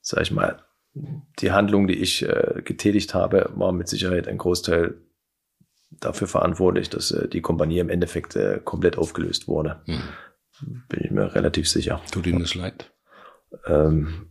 [0.00, 4.94] sag ich mal, die Handlung, die ich äh, getätigt habe, war mit Sicherheit ein Großteil
[5.90, 9.82] dafür verantwortlich, dass äh, die Kompanie im Endeffekt äh, komplett aufgelöst wurde.
[9.86, 10.02] Hm.
[10.88, 12.00] Bin ich mir relativ sicher.
[12.10, 12.92] Tut Ihnen das leid?
[13.66, 14.30] Ähm,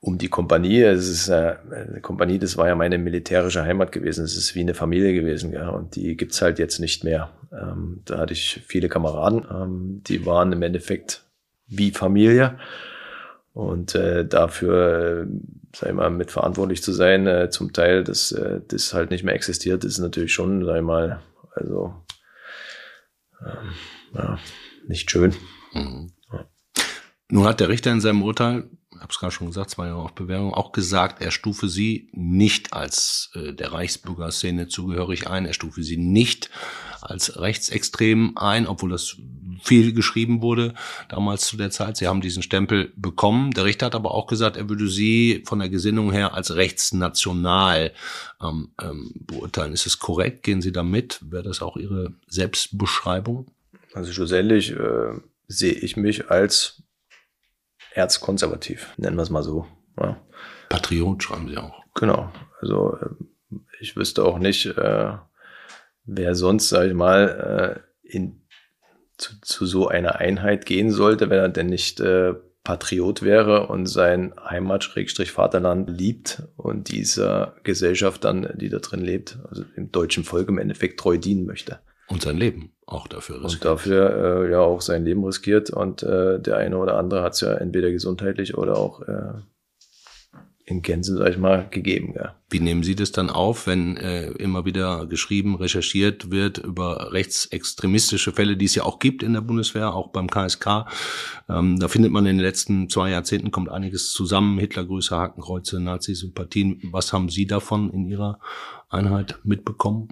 [0.00, 4.24] um die Kompanie, es ist äh, eine Kompanie, das war ja meine militärische Heimat gewesen,
[4.24, 7.30] es ist wie eine Familie gewesen, ja, und die gibt's halt jetzt nicht mehr.
[7.52, 11.24] Ähm, da hatte ich viele Kameraden, ähm, die waren im Endeffekt
[11.66, 12.58] wie Familie.
[13.58, 15.26] Und äh, dafür, äh,
[15.74, 19.34] sag ich mal, mitverantwortlich zu sein, äh, zum Teil, dass äh, das halt nicht mehr
[19.34, 21.20] existiert, ist natürlich schon, sag ich mal,
[21.56, 21.92] also
[23.44, 23.72] ähm,
[24.14, 24.38] ja,
[24.86, 25.34] nicht schön.
[25.72, 26.12] Mhm.
[26.32, 26.44] Ja.
[27.30, 30.02] Nun hat der Richter in seinem Urteil, ich habe es gerade schon gesagt, zwei Jahre
[30.02, 35.52] auf Bewährung, auch gesagt, er stufe sie nicht als äh, der Reichsbürgerszene zugehörig ein, er
[35.52, 36.48] stufe sie nicht
[37.00, 39.16] als rechtsextrem ein, obwohl das
[39.60, 40.74] viel geschrieben wurde
[41.08, 41.96] damals zu der Zeit.
[41.96, 43.52] Sie haben diesen Stempel bekommen.
[43.52, 47.92] Der Richter hat aber auch gesagt, er würde sie von der Gesinnung her als rechtsnational
[48.42, 49.72] ähm, ähm, beurteilen.
[49.72, 50.42] Ist es korrekt?
[50.42, 51.20] Gehen Sie da mit?
[51.22, 53.50] Wäre das auch Ihre Selbstbeschreibung?
[53.94, 56.82] Also schlussendlich äh, sehe ich mich als
[57.92, 59.66] erzkonservativ, nennen wir es mal so.
[59.98, 60.20] Ja.
[60.68, 61.82] Patriot schreiben Sie auch.
[61.94, 62.30] Genau.
[62.60, 65.12] Also äh, ich wüsste auch nicht, äh,
[66.04, 68.42] wer sonst, sage ich mal, äh, in
[69.18, 73.86] zu, zu so einer Einheit gehen sollte, wenn er denn nicht äh, Patriot wäre und
[73.86, 80.48] sein Heimat-Vaterland liebt und dieser Gesellschaft dann, die da drin lebt, also dem deutschen Volk
[80.48, 81.78] im Endeffekt treu dienen möchte.
[82.08, 83.52] Und sein Leben auch dafür riskiert.
[83.54, 87.34] Und dafür äh, ja auch sein Leben riskiert und äh, der eine oder andere hat
[87.34, 89.32] es ja entweder gesundheitlich oder auch äh,
[90.68, 92.14] in Gänze, sag ich mal, gegeben.
[92.14, 92.34] Ja.
[92.50, 98.32] Wie nehmen Sie das dann auf, wenn äh, immer wieder geschrieben, recherchiert wird über rechtsextremistische
[98.32, 100.86] Fälle, die es ja auch gibt in der Bundeswehr, auch beim KSK?
[101.48, 104.58] Ähm, da findet man in den letzten zwei Jahrzehnten kommt einiges zusammen.
[104.58, 106.80] Hitlergrüße, Hakenkreuze, Nazi-Sympathien.
[106.90, 108.38] Was haben Sie davon in Ihrer
[108.88, 110.08] Einheit mitbekommen?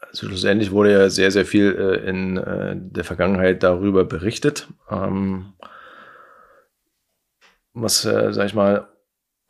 [0.00, 4.68] Also schlussendlich wurde ja sehr, sehr viel äh, in äh, der Vergangenheit darüber berichtet.
[4.90, 5.54] Ähm,
[7.72, 8.91] was, äh, sag ich mal,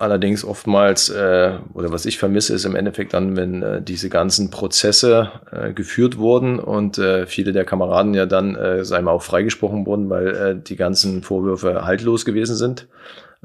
[0.03, 4.51] Allerdings oftmals, äh, oder was ich vermisse, ist im Endeffekt dann, wenn äh, diese ganzen
[4.51, 9.23] Prozesse äh, geführt wurden und äh, viele der Kameraden ja dann, äh, sagen wir auch
[9.23, 12.89] freigesprochen wurden, weil äh, die ganzen Vorwürfe haltlos gewesen sind,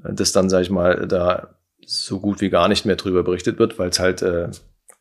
[0.04, 1.50] äh, dass dann, sage ich mal, da
[1.86, 4.48] so gut wie gar nicht mehr drüber berichtet wird, weil es halt äh,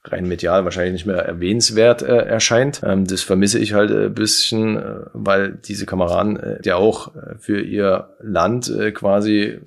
[0.05, 2.83] rein medial wahrscheinlich nicht mehr erwähnenswert äh, erscheint.
[2.85, 7.39] Ähm, das vermisse ich halt ein bisschen, äh, weil diese Kameraden äh, ja auch äh,
[7.39, 9.61] für ihr Land äh, quasi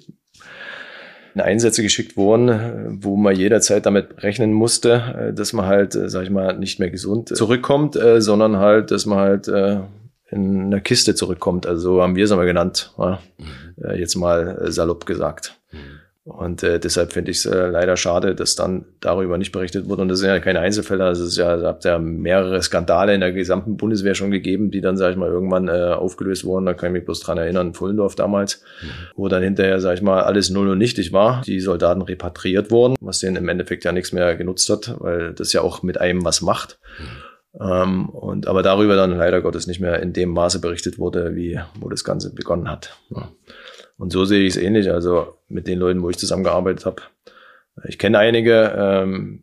[1.35, 6.23] Einsätze geschickt wurden, wo man jederzeit damit rechnen musste, äh, dass man halt, äh, sag
[6.23, 9.47] ich mal, nicht mehr gesund zurückkommt, äh, sondern halt, dass man halt
[10.31, 11.65] in einer Kiste zurückkommt.
[11.65, 13.95] Also so haben wir es einmal genannt, mhm.
[13.95, 15.59] jetzt mal salopp gesagt.
[15.71, 15.77] Mhm.
[16.25, 20.03] Und äh, deshalb finde ich es äh, leider schade, dass dann darüber nicht berichtet wurde.
[20.03, 21.03] Und das sind ja keine Einzelfälle.
[21.03, 24.81] Also es ist ja, hat ja mehrere Skandale in der gesamten Bundeswehr schon gegeben, die
[24.81, 26.65] dann, sage ich mal, irgendwann äh, aufgelöst wurden.
[26.65, 28.87] Da kann ich mich bloß dran erinnern, Fullendorf damals, mhm.
[29.15, 31.41] wo dann hinterher, sage ich mal, alles null und nichtig war.
[31.45, 35.53] Die Soldaten repatriiert wurden, was denen im Endeffekt ja nichts mehr genutzt hat, weil das
[35.53, 36.79] ja auch mit einem was macht.
[36.99, 37.05] Mhm.
[37.59, 41.59] Ähm, und aber darüber dann leider Gottes nicht mehr in dem Maße berichtet wurde, wie
[41.79, 42.95] wo das Ganze begonnen hat.
[43.09, 43.31] Ja.
[43.99, 47.01] Und so sehe ich es ähnlich, also mit den Leuten, wo ich zusammengearbeitet habe.
[47.85, 49.41] Ich kenne einige, ähm,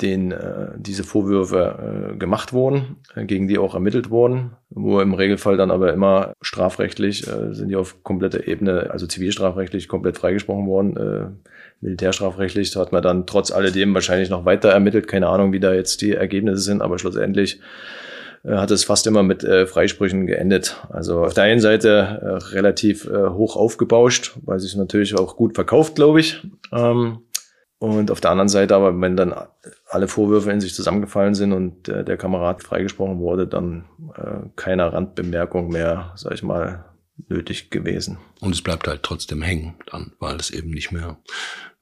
[0.00, 5.12] denen äh, diese Vorwürfe äh, gemacht wurden, äh, gegen die auch ermittelt wurden, wo im
[5.12, 10.66] Regelfall dann aber immer strafrechtlich äh, sind die auf kompletter Ebene, also zivilstrafrechtlich komplett freigesprochen
[10.66, 10.96] worden.
[10.96, 11.26] Äh,
[11.80, 15.08] militärstrafrechtlich hat man dann trotz alledem wahrscheinlich noch weiter ermittelt.
[15.08, 17.60] Keine Ahnung, wie da jetzt die Ergebnisse sind, aber schlussendlich
[18.46, 20.76] hat es fast immer mit äh, Freisprüchen geendet.
[20.90, 25.54] Also auf der einen Seite äh, relativ äh, hoch aufgebauscht, weil sich natürlich auch gut
[25.54, 26.46] verkauft, glaube ich.
[26.72, 27.20] Ähm,
[27.78, 29.34] und auf der anderen Seite aber, wenn dann
[29.88, 33.84] alle Vorwürfe in sich zusammengefallen sind und äh, der Kamerad freigesprochen wurde, dann
[34.16, 36.84] äh, keine Randbemerkung mehr, sag ich mal,
[37.28, 38.18] nötig gewesen.
[38.40, 41.18] Und es bleibt halt trotzdem hängen dann, weil es eben nicht mehr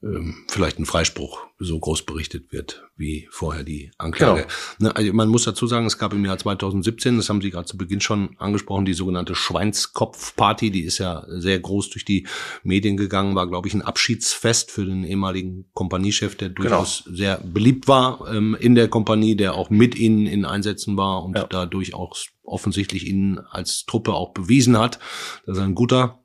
[0.02, 4.42] ähm, vielleicht ein Freispruch so groß berichtet wird wie vorher die Anklage.
[4.78, 4.90] Genau.
[4.90, 7.66] Ne, also man muss dazu sagen, es gab im Jahr 2017, das haben Sie gerade
[7.66, 12.26] zu Beginn schon angesprochen, die sogenannte Schweinskopf-Party, die ist ja sehr groß durch die
[12.62, 16.68] Medien gegangen, war, glaube ich, ein Abschiedsfest für den ehemaligen Kompaniechef, der genau.
[16.68, 17.16] durchaus genau.
[17.16, 21.36] sehr beliebt war ähm, in der Kompanie, der auch mit ihnen in Einsätzen war und
[21.36, 21.46] ja.
[21.48, 24.98] dadurch auch offensichtlich ihnen als Truppe auch bewiesen hat,
[25.46, 26.22] dass er ein guter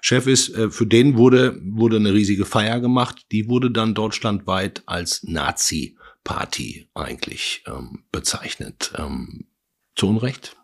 [0.00, 3.26] Chef ist, äh, für den wurde, wurde eine riesige Feier gemacht.
[3.32, 8.92] Die wurde dann deutschlandweit als Nazi-Party eigentlich ähm, bezeichnet.
[8.96, 9.46] Ähm,
[9.94, 10.56] zu Unrecht?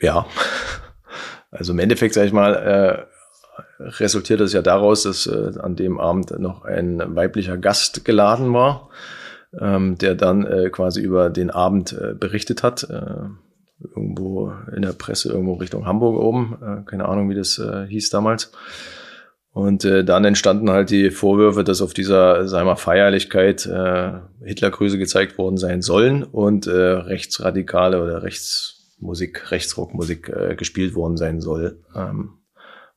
[0.00, 0.26] Ja.
[1.54, 3.04] Also im Endeffekt, sage ich mal, äh,
[3.78, 8.88] resultiert es ja daraus, dass äh, an dem Abend noch ein weiblicher Gast geladen war,
[9.60, 12.84] ähm, der dann äh, quasi über den Abend äh, berichtet hat.
[12.84, 13.28] Äh,
[13.94, 16.58] irgendwo in der Presse, irgendwo Richtung Hamburg oben.
[16.62, 18.52] Äh, keine Ahnung, wie das äh, hieß damals.
[19.52, 24.96] Und äh, dann entstanden halt die Vorwürfe, dass auf dieser, sagen mal, Feierlichkeit äh, Hitlergrüße
[24.96, 31.80] gezeigt worden sein sollen und äh, rechtsradikale oder Rechtsmusik, Rechtsrockmusik äh, gespielt worden sein soll.
[31.94, 32.38] Ähm,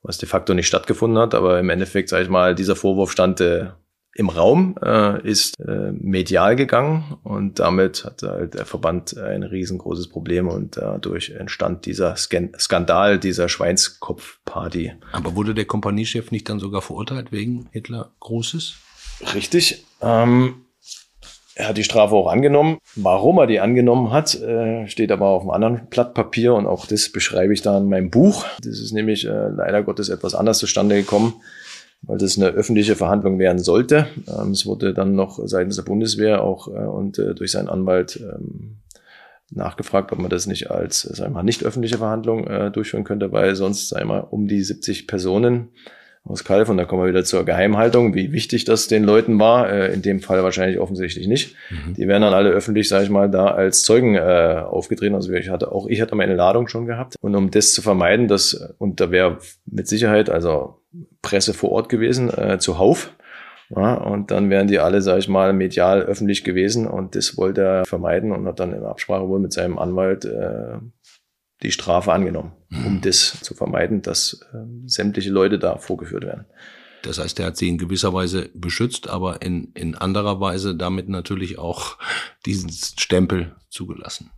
[0.02, 3.42] was de facto nicht stattgefunden hat, aber im Endeffekt, sage ich mal, dieser Vorwurf stand
[3.42, 3.70] äh,
[4.18, 10.08] im Raum, äh, ist äh, medial gegangen und damit hat halt der Verband ein riesengroßes
[10.08, 14.94] Problem und dadurch entstand dieser Skan Skandal, dieser Schweinskopfparty.
[15.12, 18.76] Aber wurde der Kompaniechef nicht dann sogar verurteilt wegen Hitler Großes?
[19.34, 19.86] Richtig.
[20.02, 20.66] Ähm,
[21.56, 22.78] er hat die Strafe auch angenommen.
[22.96, 26.86] Warum er die angenommen hat, äh, steht aber auf einem anderen Blatt Papier und auch
[26.86, 28.46] das beschreibe ich da in meinem Buch.
[28.60, 31.34] Das ist nämlich äh, leider Gottes etwas anders zustande gekommen
[32.02, 34.08] weil das eine öffentliche Verhandlung werden sollte.
[34.28, 38.20] Ähm, es wurde dann noch seitens der Bundeswehr auch äh, und äh, durch seinen Anwalt
[38.22, 38.78] ähm,
[39.52, 43.32] nachgefragt, ob man das nicht als, sagen wir mal, nicht öffentliche Verhandlung äh, durchführen könnte,
[43.32, 45.70] weil sonst, wir mal, um die 70 Personen
[46.28, 49.70] aus Kalf und da kommen wir wieder zur Geheimhaltung, wie wichtig das den Leuten war.
[49.72, 51.56] Äh, in dem Fall wahrscheinlich offensichtlich nicht.
[51.70, 51.94] Mhm.
[51.94, 55.14] Die werden dann alle öffentlich, sage ich mal, da als Zeugen äh, aufgetreten.
[55.14, 58.28] Also ich hatte auch ich hatte meine Ladung schon gehabt und um das zu vermeiden,
[58.28, 60.80] dass und da wäre mit Sicherheit also
[61.22, 63.12] Presse vor Ort gewesen äh, zuhauf.
[63.76, 67.62] Ja, und dann wären die alle, sage ich mal, medial öffentlich gewesen und das wollte
[67.62, 70.78] er vermeiden und hat dann in Absprache wohl mit seinem Anwalt äh,
[71.64, 72.86] die Strafe angenommen, mhm.
[72.86, 76.46] um das zu vermeiden, dass äh, sämtliche Leute da vorgeführt werden.
[77.02, 81.08] Das heißt, er hat sie in gewisser Weise beschützt, aber in, in anderer Weise damit
[81.08, 81.98] natürlich auch
[82.46, 84.32] diesen Stempel zugelassen.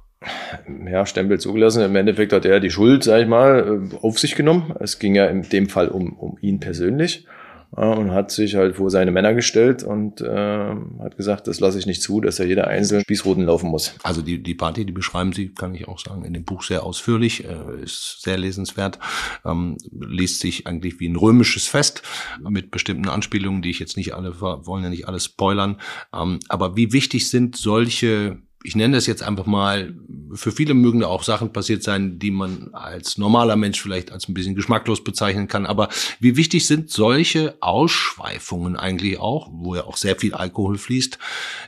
[0.90, 1.84] Ja, Stempel zugelassen.
[1.84, 4.74] Im Endeffekt hat er die Schuld, sag ich mal, äh, auf sich genommen.
[4.80, 7.28] Es ging ja in dem Fall um, um ihn persönlich
[7.72, 11.86] und hat sich halt vor seine Männer gestellt und äh, hat gesagt, das lasse ich
[11.86, 13.94] nicht zu, dass er jeder einzelne Spießroten laufen muss.
[14.04, 16.84] Also die, die Party, die beschreiben Sie, kann ich auch sagen, in dem Buch sehr
[16.84, 19.00] ausführlich, äh, ist sehr lesenswert,
[19.46, 22.04] ähm, liest sich eigentlich wie ein römisches Fest
[22.40, 25.80] mit bestimmten Anspielungen, die ich jetzt nicht alle, wollen ja nicht alles spoilern.
[26.14, 29.96] Ähm, aber wie wichtig sind solche ich nenne das jetzt einfach mal,
[30.34, 34.28] für viele mögen da auch Sachen passiert sein, die man als normaler Mensch vielleicht als
[34.28, 35.65] ein bisschen geschmacklos bezeichnen kann.
[35.65, 35.89] Aber
[36.20, 41.17] wie wichtig sind solche Ausschweifungen eigentlich auch, wo ja auch sehr viel Alkohol fließt,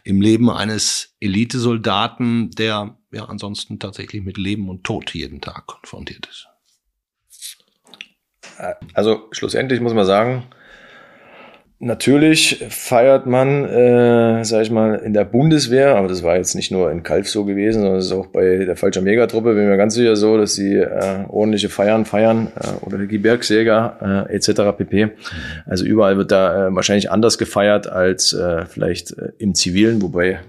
[0.03, 6.27] im Leben eines Elitesoldaten, der ja ansonsten tatsächlich mit Leben und Tod jeden Tag konfrontiert
[6.27, 6.47] ist?
[8.93, 10.43] Also schlussendlich muss man sagen,
[11.81, 16.71] Natürlich feiert man, äh, sag ich mal, in der Bundeswehr, aber das war jetzt nicht
[16.71, 19.77] nur in Kalf so gewesen, sondern es ist auch bei der falscher Megatruppe, bin mir
[19.77, 24.77] ganz sicher so, dass sie äh, ordentliche Feiern feiern äh, oder die Bergsjäger äh, etc.
[24.77, 25.11] pp.
[25.65, 30.41] Also überall wird da äh, wahrscheinlich anders gefeiert als äh, vielleicht äh, im Zivilen, wobei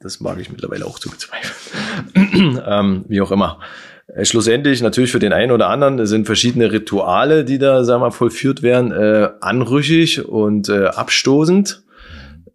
[0.00, 2.62] das mag ich mittlerweile auch zu bezweifeln.
[2.66, 3.58] ähm, wie auch immer.
[4.06, 8.10] Äh, schlussendlich natürlich für den einen oder anderen sind verschiedene Rituale, die da, sagen wir
[8.10, 11.84] vollführt werden, äh, anrüchig und äh, abstoßend.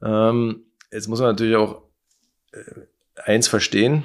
[0.03, 1.81] Ähm, jetzt muss man natürlich auch
[2.51, 4.03] äh, eins verstehen.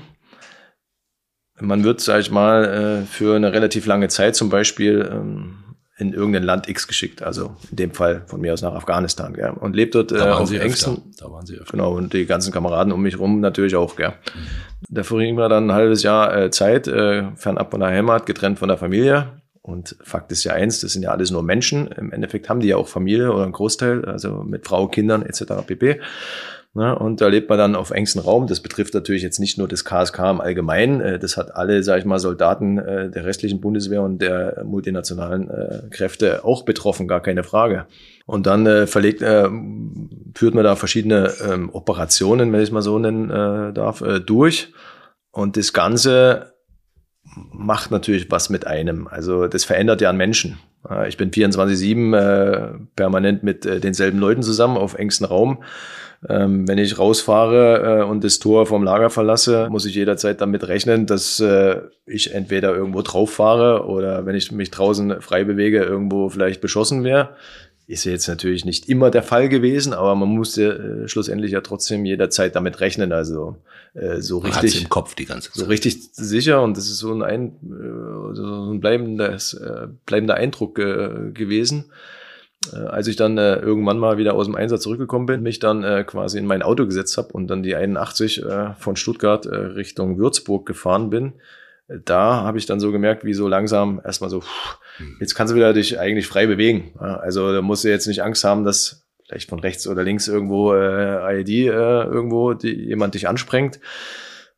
[1.60, 2.64] Man wird, sag ich mal,
[3.04, 5.63] äh, für eine relativ lange Zeit zum Beispiel ähm,
[5.96, 9.50] in irgendein Land X geschickt, also in dem Fall von mir aus nach Afghanistan, gell?
[9.50, 11.02] und lebt dort äh, auf engsten.
[11.18, 11.70] Da waren sie öfter.
[11.70, 14.08] Genau, und die ganzen Kameraden um mich rum natürlich auch, gell.
[14.08, 14.46] Mhm.
[14.88, 18.58] Da verriegen wir dann ein halbes Jahr äh, Zeit, äh, fernab von der Heimat, getrennt
[18.58, 19.40] von der Familie.
[19.62, 21.86] Und Fakt ist ja eins, das sind ja alles nur Menschen.
[21.86, 25.64] Im Endeffekt haben die ja auch Familie oder einen Großteil, also mit Frau, Kindern etc.
[25.66, 26.00] pp.
[26.74, 26.98] Ne?
[26.98, 28.48] Und da lebt man dann auf engstem Raum.
[28.48, 31.00] Das betrifft natürlich jetzt nicht nur das KSK im Allgemeinen.
[31.00, 35.48] Äh, das hat alle, sage ich mal, Soldaten äh, der restlichen Bundeswehr und der multinationalen
[35.50, 37.86] äh, Kräfte auch betroffen, gar keine Frage.
[38.26, 39.48] Und dann äh, verlegt, äh,
[40.34, 44.18] führt man da verschiedene ähm, Operationen, wenn ich es mal so nennen äh, darf, äh,
[44.18, 44.72] durch.
[45.30, 46.54] Und das Ganze
[47.52, 49.06] macht natürlich was mit einem.
[49.06, 50.58] Also das verändert ja einen Menschen.
[51.08, 55.62] Ich bin 24-7 äh, permanent mit äh, denselben Leuten zusammen auf engstem Raum.
[56.26, 60.66] Ähm, wenn ich rausfahre äh, und das Tor vom Lager verlasse, muss ich jederzeit damit
[60.68, 65.82] rechnen, dass äh, ich entweder irgendwo drauf fahre oder wenn ich mich draußen frei bewege,
[65.82, 67.30] irgendwo vielleicht beschossen wäre.
[67.86, 71.60] Ist ja jetzt natürlich nicht immer der Fall gewesen, aber man musste äh, schlussendlich ja
[71.60, 73.12] trotzdem jederzeit damit rechnen.
[73.12, 73.56] Also
[73.92, 75.58] äh, so man richtig im Kopf die ganze Zeit.
[75.58, 80.36] So richtig sicher und das ist so ein, ein, äh, so ein bleibendes, äh, bleibender
[80.36, 81.84] Eindruck äh, gewesen.
[82.72, 85.82] Äh, als ich dann äh, irgendwann mal wieder aus dem Einsatz zurückgekommen bin, mich dann
[85.82, 89.54] äh, quasi in mein Auto gesetzt habe und dann die 81 äh, von Stuttgart äh,
[89.54, 91.34] Richtung Würzburg gefahren bin,
[91.88, 95.16] äh, da habe ich dann so gemerkt, wie so langsam erstmal so, pff, hm.
[95.20, 96.92] jetzt kannst du wieder dich eigentlich frei bewegen.
[96.98, 100.74] Also da musst du jetzt nicht Angst haben, dass vielleicht von rechts oder links irgendwo
[100.74, 103.80] äh, ID äh, irgendwo die, jemand dich ansprengt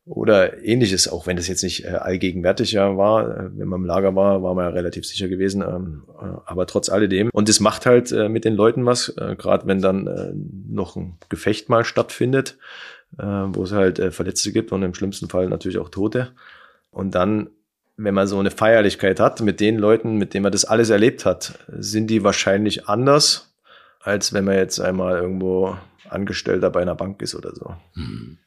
[0.07, 3.29] oder ähnliches, auch wenn das jetzt nicht äh, allgegenwärtig ja war.
[3.29, 5.61] Äh, wenn man im Lager war, war man ja relativ sicher gewesen.
[5.61, 7.29] Ähm, äh, aber trotz alledem.
[7.33, 10.31] Und es macht halt äh, mit den Leuten was, äh, gerade wenn dann äh,
[10.69, 12.57] noch ein Gefecht mal stattfindet,
[13.17, 16.29] äh, wo es halt äh, Verletzte gibt und im schlimmsten Fall natürlich auch Tote.
[16.89, 17.49] Und dann,
[17.97, 21.25] wenn man so eine Feierlichkeit hat mit den Leuten, mit denen man das alles erlebt
[21.25, 23.53] hat, sind die wahrscheinlich anders,
[23.99, 25.75] als wenn man jetzt einmal irgendwo
[26.09, 27.75] Angestellter bei einer Bank ist oder so.
[27.95, 28.37] Mhm.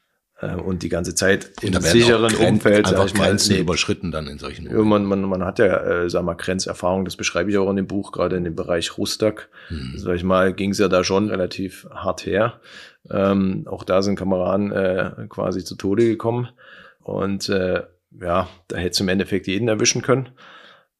[0.41, 2.87] Äh, und die ganze Zeit in einem sicheren Umfeld.
[2.87, 6.03] Einfach sag ich Grenzen mal, überschritten dann in solchen ja, man, man, man hat ja,
[6.03, 8.97] äh, sag mal, Grenzerfahrung, das beschreibe ich auch in dem Buch, gerade in dem Bereich
[8.97, 9.49] Rustak.
[9.67, 9.93] Hm.
[9.95, 12.59] Sag ich mal, ging es ja da schon relativ hart her.
[13.09, 16.49] Ähm, auch da sind Kameraden äh, quasi zu Tode gekommen.
[17.01, 17.83] Und äh,
[18.19, 20.29] ja, da hätte es im Endeffekt jeden erwischen können.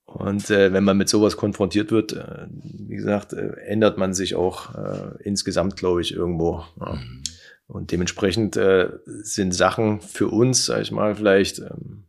[0.06, 4.36] Und äh, wenn man mit sowas konfrontiert wird, äh, wie gesagt, äh, ändert man sich
[4.36, 6.64] auch äh, insgesamt, glaube ich, irgendwo.
[6.80, 6.94] Ja.
[6.94, 7.24] Mhm.
[7.72, 12.04] Und dementsprechend äh, sind Sachen für uns, sag ich mal, vielleicht ähm,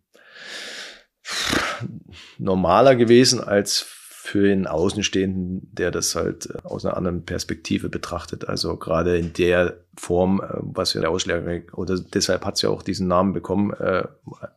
[2.38, 3.86] normaler gewesen als
[4.24, 8.48] für den Außenstehenden, der das halt äh, aus einer anderen Perspektive betrachtet.
[8.48, 12.70] Also gerade in der Form, äh, was ja der Ausschlag, oder deshalb hat es ja
[12.70, 14.04] auch diesen Namen bekommen, äh,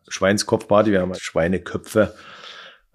[0.08, 0.91] Schweinskopfparty.
[0.91, 2.16] Wir haben Schweineköpfe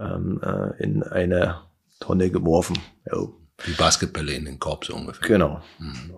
[0.01, 1.61] ähm, äh, in eine
[2.01, 2.77] Tonne geworfen.
[3.07, 3.19] Ja.
[3.65, 5.29] Wie Basketbälle in den Korb so ungefähr.
[5.29, 5.63] Genau.
[5.79, 6.15] Mhm.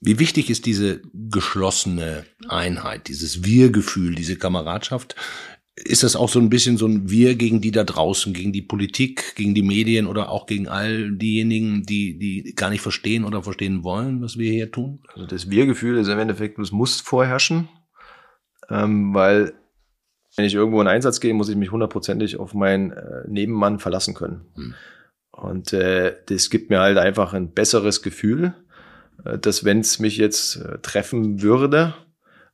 [0.00, 5.14] Wie wichtig ist diese geschlossene Einheit, dieses Wir-Gefühl, diese Kameradschaft?
[5.76, 8.62] Ist das auch so ein bisschen so ein Wir gegen die da draußen, gegen die
[8.62, 13.42] Politik, gegen die Medien oder auch gegen all diejenigen, die, die gar nicht verstehen oder
[13.42, 15.00] verstehen wollen, was wir hier tun?
[15.14, 17.68] Also das Wir-Gefühl ist im Endeffekt, es muss vorherrschen,
[18.70, 19.54] ähm, weil
[20.36, 24.14] wenn ich irgendwo in Einsatz gehe, muss ich mich hundertprozentig auf meinen äh, Nebenmann verlassen
[24.14, 24.46] können.
[24.54, 24.74] Hm.
[25.32, 28.54] Und äh, das gibt mir halt einfach ein besseres Gefühl,
[29.40, 31.94] dass wenn es mich jetzt äh, treffen würde,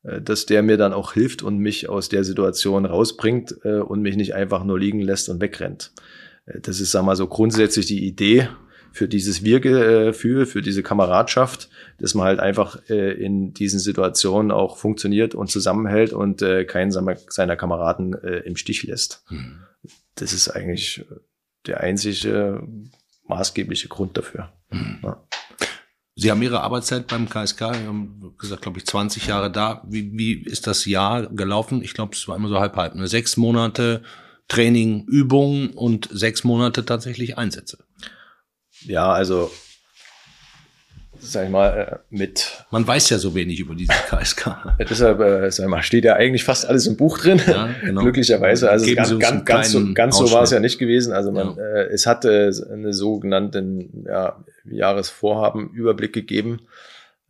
[0.03, 4.17] äh, dass der mir dann auch hilft und mich aus der Situation rausbringt und mich
[4.17, 5.93] nicht einfach nur liegen lässt und wegrennt.
[6.47, 8.49] Das ist, sag mal, so grundsätzlich die Idee
[8.93, 15.35] für dieses Wir-Gefühl, für diese Kameradschaft, dass man halt einfach in diesen Situationen auch funktioniert
[15.35, 19.25] und zusammenhält und keinen seiner Kameraden im Stich lässt.
[19.29, 19.59] Mhm.
[20.14, 21.05] Das ist eigentlich
[21.67, 22.62] der einzige
[23.27, 24.53] maßgebliche Grund dafür.
[24.71, 25.01] Mhm.
[25.03, 25.21] Ja.
[26.19, 29.83] Sie haben Ihre Arbeitszeit beim KSK, Sie haben gesagt, glaube ich, 20 Jahre da.
[29.87, 31.83] Wie, wie ist das Jahr gelaufen?
[31.83, 32.95] Ich glaube, es war immer so halb halb.
[32.95, 33.07] Ne?
[33.07, 34.03] Sechs Monate
[34.49, 37.79] Training, Übung und sechs Monate tatsächlich Einsätze.
[38.87, 39.51] Ja, also
[41.19, 42.64] sag ich mal, äh, mit.
[42.71, 44.77] Man weiß ja so wenig über diese KSK.
[44.89, 47.41] Deshalb, äh, sag ich mal, steht ja eigentlich fast alles im Buch drin.
[47.47, 48.03] Ja, genau.
[48.03, 48.71] Glücklicherweise.
[48.71, 51.12] Also ganz, ganz, ganz, so, ganz so war es ja nicht gewesen.
[51.12, 51.62] Also man, ja.
[51.62, 56.62] äh, es hatte eine sogenannten ja, Jahresvorhaben Überblick gegeben.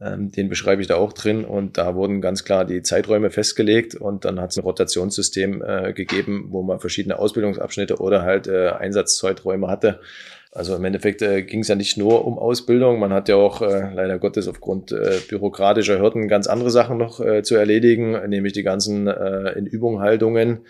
[0.01, 1.45] Ähm, den beschreibe ich da auch drin.
[1.45, 5.93] Und da wurden ganz klar die Zeiträume festgelegt und dann hat es ein Rotationssystem äh,
[5.93, 10.01] gegeben, wo man verschiedene Ausbildungsabschnitte oder halt äh, Einsatzzeiträume hatte
[10.57, 13.61] also im Endeffekt äh, ging es ja nicht nur um Ausbildung, man hat ja auch
[13.61, 18.55] äh, leider Gottes aufgrund äh, bürokratischer Hürden ganz andere Sachen noch äh, zu erledigen, nämlich
[18.55, 20.61] die ganzen äh, in Übunghaltungen,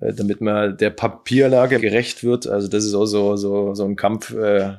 [0.00, 2.46] äh, damit man der Papierlage gerecht wird.
[2.46, 4.74] Also das ist auch so, so, so ein Kampf, äh,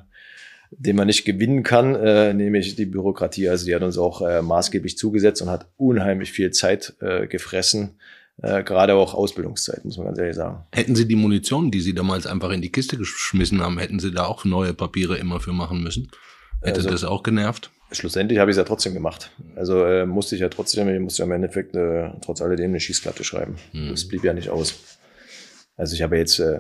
[0.72, 3.50] den man nicht gewinnen kann, äh, nämlich die Bürokratie.
[3.50, 7.98] Also die hat uns auch äh, maßgeblich zugesetzt und hat unheimlich viel Zeit äh, gefressen
[8.42, 10.64] äh, gerade auch Ausbildungszeit, muss man ganz ehrlich sagen.
[10.72, 14.12] Hätten Sie die Munition, die Sie damals einfach in die Kiste geschmissen haben, hätten Sie
[14.12, 16.10] da auch neue Papiere immer für machen müssen?
[16.62, 17.72] Hätte also, das auch genervt?
[17.92, 19.32] Schlussendlich habe ich es ja trotzdem gemacht.
[19.56, 22.80] Also äh, musste ich ja trotzdem, ich musste ja im Endeffekt äh, trotz alledem eine
[22.80, 23.58] Schießklatte schreiben.
[23.72, 23.90] Hm.
[23.92, 24.76] Das blieb ja nicht aus.
[25.76, 26.60] Also ich habe jetzt, äh,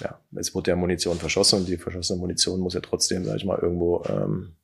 [0.00, 3.44] ja, es wurde ja Munition verschossen und die verschossene Munition muss ja trotzdem, sag ich
[3.44, 4.56] mal, irgendwo ähm,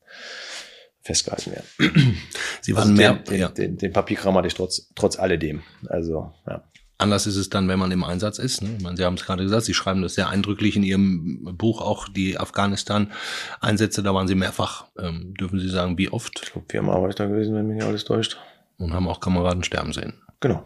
[1.02, 2.18] festgehalten werden.
[2.60, 3.48] Sie waren also mehr, den, ja.
[3.48, 5.62] den, den Papierkram hatte ich trotz, trotz alledem.
[5.86, 6.64] Also, ja.
[6.96, 8.62] Anders ist es dann, wenn man im Einsatz ist.
[8.62, 8.76] Ne?
[8.76, 11.80] Ich meine, Sie haben es gerade gesagt, Sie schreiben das sehr eindrücklich in Ihrem Buch,
[11.80, 14.86] auch die Afghanistan-Einsätze, da waren Sie mehrfach.
[14.98, 16.40] Ähm, dürfen Sie sagen, wie oft?
[16.44, 18.38] Ich glaube, viermal war ich da gewesen, wenn mich nicht alles täuscht.
[18.78, 20.14] Und haben auch Kameraden sterben sehen.
[20.40, 20.64] Genau.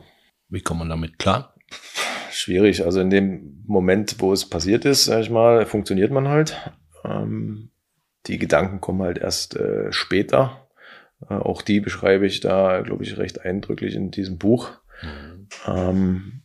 [0.49, 1.55] Wie kommt man damit klar?
[2.39, 2.85] Schwierig.
[2.85, 6.57] Also in dem Moment, wo es passiert ist, sag ich mal, funktioniert man halt.
[7.05, 7.73] Ähm,
[8.27, 10.69] die Gedanken kommen halt erst äh, später.
[11.29, 14.71] Äh, auch die beschreibe ich da, glaube ich, recht eindrücklich in diesem Buch.
[15.03, 15.49] Mhm.
[15.67, 16.43] Ähm,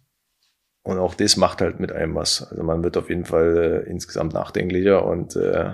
[0.82, 2.42] und auch das macht halt mit einem was.
[2.42, 5.74] Also man wird auf jeden Fall äh, insgesamt nachdenklicher und äh,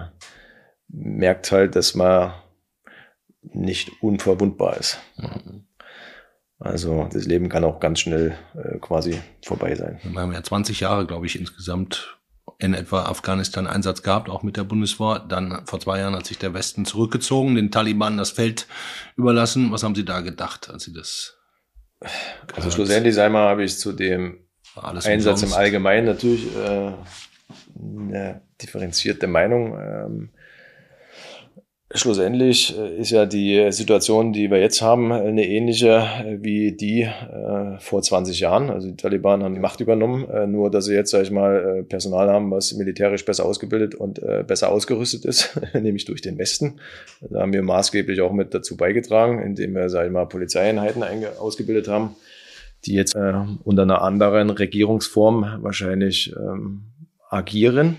[0.90, 2.34] merkt halt, dass man
[3.42, 5.00] nicht unverwundbar ist.
[5.16, 5.64] Mhm.
[6.60, 10.00] Also das Leben kann auch ganz schnell äh, quasi vorbei sein.
[10.04, 12.20] Wir haben ja 20 Jahre, glaube ich, insgesamt
[12.58, 15.20] in etwa Afghanistan-Einsatz gehabt, auch mit der Bundeswehr.
[15.20, 18.68] Dann vor zwei Jahren hat sich der Westen zurückgezogen, den Taliban das Feld
[19.16, 19.72] überlassen.
[19.72, 21.38] Was haben Sie da gedacht, als Sie das?
[22.56, 24.40] Also schlussendlich einmal habe ich zu dem
[24.76, 25.44] Einsatz umsonst.
[25.44, 26.92] im Allgemeinen natürlich äh,
[27.80, 29.80] eine differenzierte Meinung.
[29.80, 30.30] Ähm,
[31.96, 37.02] Schlussendlich äh, ist ja die Situation, die wir jetzt haben, eine ähnliche äh, wie die
[37.02, 38.70] äh, vor 20 Jahren.
[38.70, 41.80] Also die Taliban haben die Macht übernommen, äh, nur dass sie jetzt, sag ich mal,
[41.80, 46.38] äh, Personal haben, was militärisch besser ausgebildet und äh, besser ausgerüstet ist, nämlich durch den
[46.38, 46.80] Westen.
[47.28, 51.04] Da haben wir maßgeblich auch mit dazu beigetragen, indem wir, sag ich mal, Polizeieinheiten
[51.40, 52.16] ausgebildet haben,
[52.86, 53.34] die jetzt äh,
[53.64, 56.84] unter einer anderen Regierungsform wahrscheinlich ähm,
[57.32, 57.98] agieren.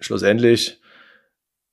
[0.00, 0.81] Schlussendlich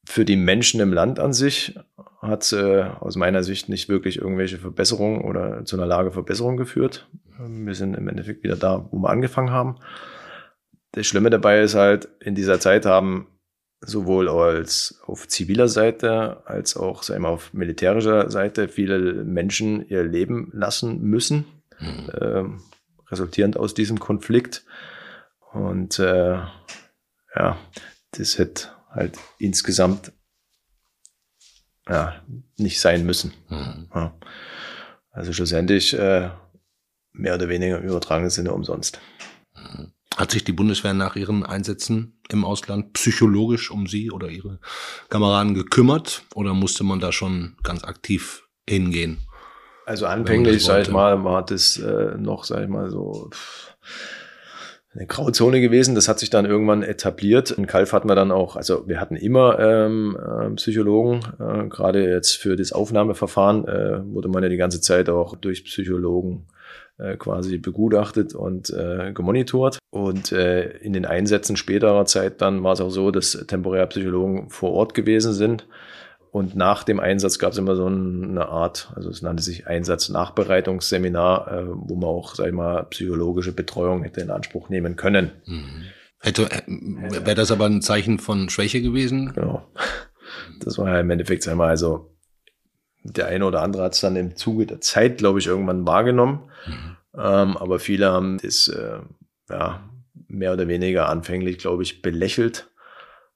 [0.10, 1.78] für die Menschen im Land an sich
[2.20, 7.08] hat äh, aus meiner Sicht nicht wirklich irgendwelche Verbesserungen oder zu einer Lageverbesserung geführt.
[7.38, 9.76] Wir sind im Endeffekt wieder da, wo wir angefangen haben.
[10.94, 13.28] Das Schlimme dabei ist halt, in dieser Zeit haben
[13.82, 20.04] sowohl als auf ziviler Seite als auch sagen wir, auf militärischer Seite viele Menschen ihr
[20.04, 21.46] Leben lassen müssen,
[21.80, 22.10] mhm.
[22.20, 22.44] äh,
[23.12, 24.66] resultierend aus diesem Konflikt.
[25.54, 26.40] Und äh,
[27.36, 27.58] ja,
[28.12, 30.12] das hätte halt insgesamt
[31.88, 32.22] ja,
[32.58, 33.34] nicht sein müssen.
[33.50, 33.88] Mhm.
[33.94, 34.18] Ja.
[35.12, 36.30] Also schlussendlich äh,
[37.12, 39.00] mehr oder weniger im übertragenen Sinne umsonst.
[39.56, 39.92] Mhm.
[40.16, 44.60] Hat sich die Bundeswehr nach ihren Einsätzen im Ausland psychologisch um Sie oder Ihre
[45.10, 49.20] Kameraden gekümmert oder musste man da schon ganz aktiv hingehen?
[49.86, 53.30] Also anfänglich, sag ich mal, war das äh, noch, sag ich mal, so
[55.00, 55.96] eine Grauzone gewesen.
[55.96, 57.52] Das hat sich dann irgendwann etabliert.
[57.52, 61.22] In Kalf hatten wir dann auch, also wir hatten immer ähm, äh, Psychologen.
[61.40, 65.64] Äh, Gerade jetzt für das Aufnahmeverfahren äh, wurde man ja die ganze Zeit auch durch
[65.64, 66.48] Psychologen
[66.98, 69.80] äh, quasi begutachtet und äh, gemonitort.
[69.90, 74.50] Und äh, in den Einsätzen späterer Zeit dann war es auch so, dass temporär Psychologen
[74.50, 75.66] vor Ort gewesen sind.
[76.32, 81.52] Und nach dem Einsatz gab es immer so eine Art, also es nannte sich Einsatznachbereitungsseminar,
[81.52, 85.32] äh, wo man auch, sag ich mal, psychologische Betreuung hätte in Anspruch nehmen können.
[85.46, 85.86] Mhm.
[86.20, 89.34] Hätte, äh, wäre das aber ein Zeichen von Schwäche gewesen?
[89.34, 89.66] Genau.
[90.60, 92.16] Das war ja im Endeffekt, sag ich mal, also
[93.04, 96.50] der eine oder andere hat es dann im Zuge der Zeit, glaube ich, irgendwann wahrgenommen.
[96.68, 96.98] Mhm.
[97.16, 99.00] Ähm, aber viele haben das äh,
[99.50, 99.90] ja,
[100.28, 102.70] mehr oder weniger anfänglich, glaube ich, belächelt.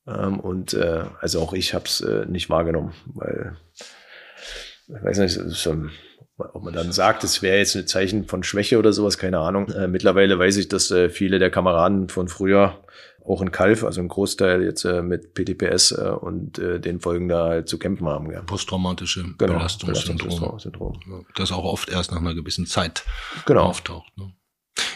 [0.07, 3.57] Ähm, und äh, also auch ich habe es äh, nicht wahrgenommen, weil
[4.87, 5.75] ich weiß nicht, so,
[6.37, 9.69] ob man dann sagt, es wäre jetzt ein Zeichen von Schwäche oder sowas, keine Ahnung.
[9.69, 12.83] Äh, mittlerweile weiß ich, dass äh, viele der Kameraden von früher
[13.25, 17.29] auch in Kalf, also ein Großteil jetzt äh, mit PTPS äh, und äh, den Folgen
[17.29, 18.31] da halt zu kämpfen haben.
[18.31, 18.41] Ja.
[18.41, 20.29] Posttraumatische genau, Belastungssyndrom.
[20.29, 21.25] Belastungssyndrom.
[21.35, 23.05] Das auch oft erst nach einer gewissen Zeit
[23.45, 23.63] genau.
[23.63, 24.17] auftaucht.
[24.17, 24.33] Ne?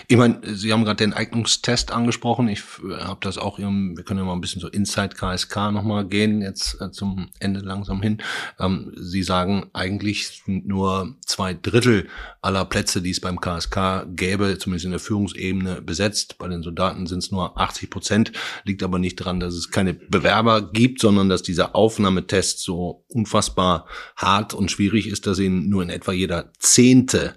[0.09, 2.47] Ich meine, Sie haben gerade den Eignungstest angesprochen.
[2.47, 6.05] Ich äh, habe das auch, wir können ja mal ein bisschen so Inside KSK nochmal
[6.05, 8.19] gehen, jetzt äh, zum Ende langsam hin.
[8.57, 12.07] Ähm, Sie sagen, eigentlich sind nur zwei Drittel
[12.41, 16.37] aller Plätze, die es beim KSK gäbe, zumindest in der Führungsebene, besetzt.
[16.37, 18.31] Bei den Soldaten sind es nur 80 Prozent.
[18.63, 23.87] Liegt aber nicht daran, dass es keine Bewerber gibt, sondern dass dieser Aufnahmetest so unfassbar
[24.15, 27.35] hart und schwierig ist, dass ihn nur in etwa jeder Zehnte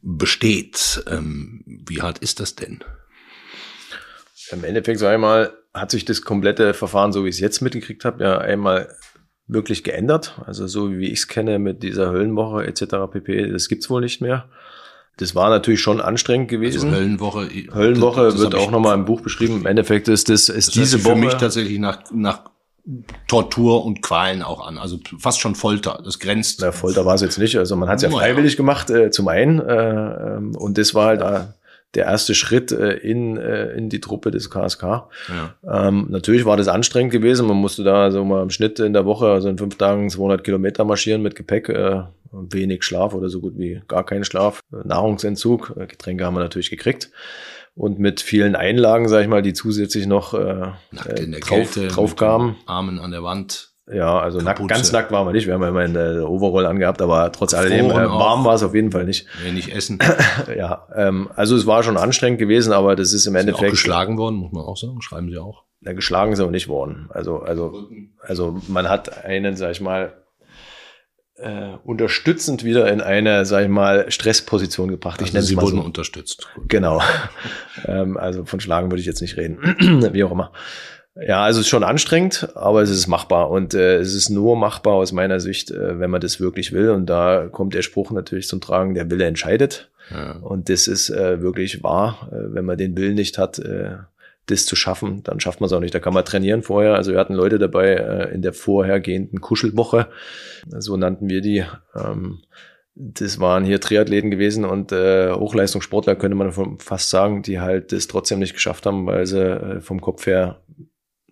[0.00, 1.04] besteht.
[1.10, 2.82] Ähm, wie hart ist das denn?
[4.50, 7.60] Im Endeffekt, sag ich mal, hat sich das komplette Verfahren, so wie ich es jetzt
[7.60, 8.94] mitgekriegt habe, ja einmal
[9.46, 10.40] wirklich geändert.
[10.46, 12.82] Also so wie ich es kenne mit dieser Höllenwoche etc.
[13.10, 14.48] pp, das gibt's wohl nicht mehr.
[15.18, 16.88] Das war natürlich schon anstrengend gewesen.
[16.88, 17.48] Also Höllenwoche.
[17.74, 19.56] Höllenwoche das, das wird auch nochmal im Buch beschrieben.
[19.56, 21.14] Im Endeffekt ist das, ist das diese Woche.
[21.14, 22.51] Für mich tatsächlich nach, nach
[23.28, 24.76] Tortur und Qualen auch an.
[24.76, 26.00] Also fast schon Folter.
[26.04, 26.60] Das grenzt.
[26.60, 27.56] Na, Folter war es jetzt nicht.
[27.56, 28.56] Also man hat es ja freiwillig ja.
[28.56, 29.60] gemacht, äh, zum einen.
[29.60, 31.54] Äh, ähm, und das war halt ja.
[31.94, 34.82] der erste Schritt äh, in, äh, in die Truppe des KSK.
[34.82, 35.08] Ja.
[35.88, 37.46] Ähm, natürlich war das anstrengend gewesen.
[37.46, 40.42] Man musste da so mal im Schnitt in der Woche, also in fünf Tagen 200
[40.42, 41.68] Kilometer marschieren mit Gepäck.
[41.68, 42.02] Äh,
[42.32, 44.60] wenig Schlaf oder so gut wie gar keinen Schlaf.
[44.70, 45.74] Nahrungsentzug.
[45.76, 47.10] Äh, Getränke haben wir natürlich gekriegt
[47.74, 52.16] und mit vielen Einlagen, sag ich mal, die zusätzlich noch äh, äh drauf, Kälte, drauf
[52.16, 52.56] kamen.
[52.66, 53.72] Armen an der Wand.
[53.92, 55.46] Ja, also nackt, ganz nackt waren wir nicht.
[55.46, 58.74] Wir haben ja immer einen Overall angehabt, aber trotz alledem äh, warm war es auf
[58.74, 59.26] jeden Fall nicht.
[59.42, 59.98] Wenig essen.
[60.56, 63.58] ja, ähm, also es war schon anstrengend gewesen, aber das ist im Endeffekt.
[63.58, 65.02] Sind auch geschlagen worden, muss man auch sagen.
[65.02, 65.64] Schreiben Sie auch.
[65.80, 67.08] Ja, geschlagen sind wir nicht worden.
[67.10, 67.88] Also, also,
[68.20, 70.12] also man hat einen, sag ich mal,
[71.42, 75.20] äh, unterstützend wieder in eine, sag ich mal, Stressposition gebracht.
[75.20, 75.82] Also ich nenne Sie wurden so.
[75.82, 76.48] unterstützt.
[76.68, 77.02] Genau.
[77.86, 79.58] ähm, also von Schlagen würde ich jetzt nicht reden.
[80.12, 80.52] Wie auch immer.
[81.14, 84.56] Ja, also es ist schon anstrengend, aber es ist machbar und äh, es ist nur
[84.56, 86.90] machbar aus meiner Sicht, äh, wenn man das wirklich will.
[86.90, 89.90] Und da kommt der Spruch natürlich zum Tragen: Der Wille entscheidet.
[90.10, 90.32] Ja.
[90.40, 92.28] Und das ist äh, wirklich wahr.
[92.32, 93.96] Äh, wenn man den Willen nicht hat, äh,
[94.46, 95.94] das zu schaffen, dann schafft man es auch nicht.
[95.94, 96.94] Da kann man trainieren vorher.
[96.94, 100.08] Also wir hatten Leute dabei äh, in der vorhergehenden Kuschelwoche,
[100.78, 101.64] so nannten wir die.
[101.94, 102.42] Ähm,
[102.94, 108.06] das waren hier Triathleten gewesen und äh, Hochleistungssportler, könnte man fast sagen, die halt das
[108.06, 110.60] trotzdem nicht geschafft haben, weil sie äh, vom Kopf her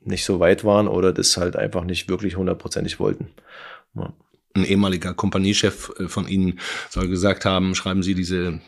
[0.02, 3.28] nicht so weit waren oder das halt einfach nicht wirklich hundertprozentig wollten.
[3.94, 4.14] Ja
[4.54, 8.60] ein ehemaliger Kompaniechef äh, von Ihnen soll gesagt haben, schreiben Sie, diese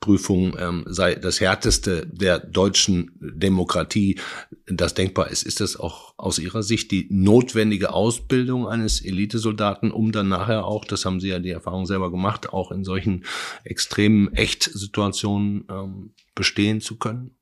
[0.00, 4.18] Prüfung ähm, sei das härteste der deutschen Demokratie,
[4.66, 5.42] das denkbar ist.
[5.42, 10.84] Ist das auch aus Ihrer Sicht die notwendige Ausbildung eines Elitesoldaten, um dann nachher auch,
[10.84, 13.24] das haben Sie ja die Erfahrung selber gemacht, auch in solchen
[13.64, 17.32] extremen Echtsituationen ähm, bestehen zu können?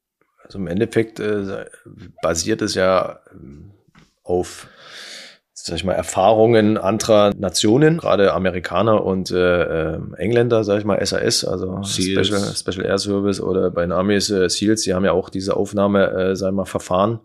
[0.43, 1.67] Also im Endeffekt äh,
[2.23, 3.71] basiert es ja ähm,
[4.23, 4.69] auf
[5.67, 11.05] sag ich mal, Erfahrungen anderer Nationen, gerade Amerikaner und äh, äh Engländer, sag ich mal,
[11.05, 15.13] SAS, also Special, Special Air Service oder bei den Armees äh, SEALs, die haben ja
[15.13, 17.21] auch diese Aufnahme, äh, sag ich mal, Verfahren,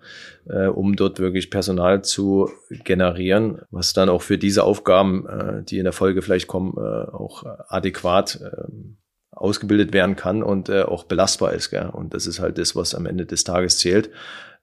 [0.47, 2.49] äh, um dort wirklich Personal zu
[2.85, 7.11] generieren, was dann auch für diese Aufgaben, äh, die in der Folge vielleicht kommen, äh,
[7.11, 8.71] auch adäquat äh,
[9.31, 11.71] ausgebildet werden kann und äh, auch belastbar ist.
[11.71, 11.89] Gell?
[11.89, 14.09] Und das ist halt das, was am Ende des Tages zählt,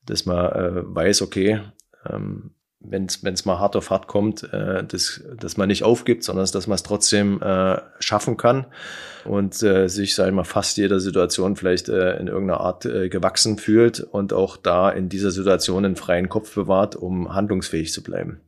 [0.06, 1.60] dass man äh, weiß, okay,
[2.08, 2.52] ähm,
[2.90, 6.66] wenn es mal hart auf hart kommt, äh, dass, dass man nicht aufgibt, sondern dass
[6.66, 8.66] man es trotzdem äh, schaffen kann.
[9.24, 13.08] Und äh, sich, sag ich mal, fast jeder Situation vielleicht äh, in irgendeiner Art äh,
[13.08, 18.02] gewachsen fühlt und auch da in dieser Situation einen freien Kopf bewahrt, um handlungsfähig zu
[18.02, 18.40] bleiben.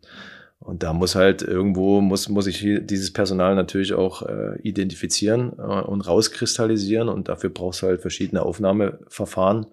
[0.61, 5.63] Und da muss halt irgendwo, muss, muss ich dieses Personal natürlich auch äh, identifizieren äh,
[5.63, 7.09] und rauskristallisieren.
[7.09, 9.67] Und dafür brauchst du halt verschiedene Aufnahmeverfahren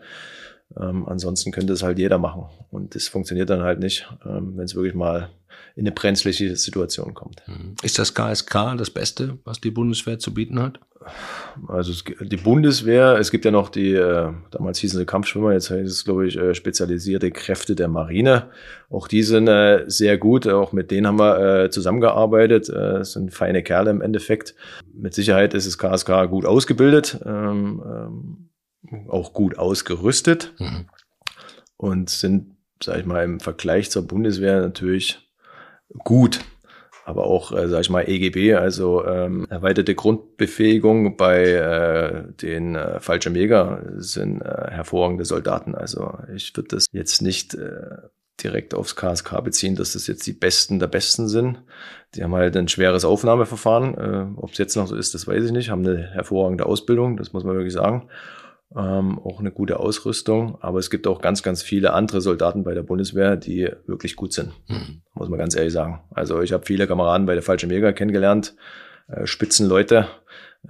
[0.79, 2.45] ähm, ansonsten könnte es halt jeder machen.
[2.71, 5.29] Und das funktioniert dann halt nicht, ähm, wenn es wirklich mal
[5.75, 7.43] in eine brenzliche Situation kommt.
[7.47, 7.75] Mhm.
[7.83, 10.79] Ist das KSK das Beste, was die Bundeswehr zu bieten hat?
[11.67, 15.69] Also es, die Bundeswehr, es gibt ja noch die, äh, damals hießen sie Kampfschwimmer, jetzt
[15.69, 18.49] heißt es, glaube ich, äh, spezialisierte Kräfte der Marine.
[18.89, 22.69] Auch die sind äh, sehr gut, auch mit denen haben wir äh, zusammengearbeitet.
[22.69, 24.55] Äh, sind feine Kerle im Endeffekt.
[24.93, 27.19] Mit Sicherheit ist das KSK gut ausgebildet.
[27.23, 28.49] Ähm, ähm,
[29.07, 30.85] auch gut ausgerüstet mhm.
[31.77, 35.19] und sind, sag ich mal, im Vergleich zur Bundeswehr natürlich
[36.03, 36.39] gut.
[37.07, 42.99] Aber auch, äh, sag ich mal, EGB, also ähm, erweiterte Grundbefähigung bei äh, den äh,
[42.99, 45.75] Fallschirmjäger sind äh, hervorragende Soldaten.
[45.75, 47.97] Also ich würde das jetzt nicht äh,
[48.43, 51.61] direkt aufs KSK beziehen, dass das jetzt die Besten der Besten sind.
[52.15, 53.93] Die haben halt ein schweres Aufnahmeverfahren.
[53.93, 55.69] Äh, Ob es jetzt noch so ist, das weiß ich nicht.
[55.69, 58.09] Haben eine hervorragende Ausbildung, das muss man wirklich sagen
[58.75, 60.57] ähm, auch eine gute Ausrüstung.
[60.61, 64.33] Aber es gibt auch ganz, ganz viele andere Soldaten bei der Bundeswehr, die wirklich gut
[64.33, 65.01] sind, mhm.
[65.13, 66.01] muss man ganz ehrlich sagen.
[66.11, 68.55] Also ich habe viele Kameraden bei der Fallschirmjäger kennengelernt,
[69.07, 70.07] äh, Spitzenleute.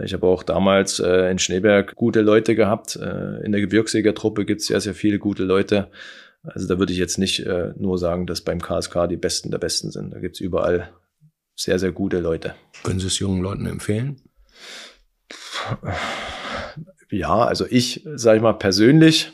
[0.04, 2.96] Ich habe auch damals äh, in Schneeberg gute Leute gehabt.
[2.98, 5.90] Äh, in der Gebirgsjägertruppe gibt es sehr, sehr viele gute Leute.
[6.44, 9.58] Also da würde ich jetzt nicht äh, nur sagen, dass beim KSK die Besten der
[9.58, 10.14] Besten sind.
[10.14, 10.92] Da gibt es überall
[11.56, 12.56] sehr, sehr gute Leute.
[12.84, 14.22] Können Sie es jungen Leuten empfehlen?
[17.10, 19.32] Ja, also ich, sage ich mal persönlich,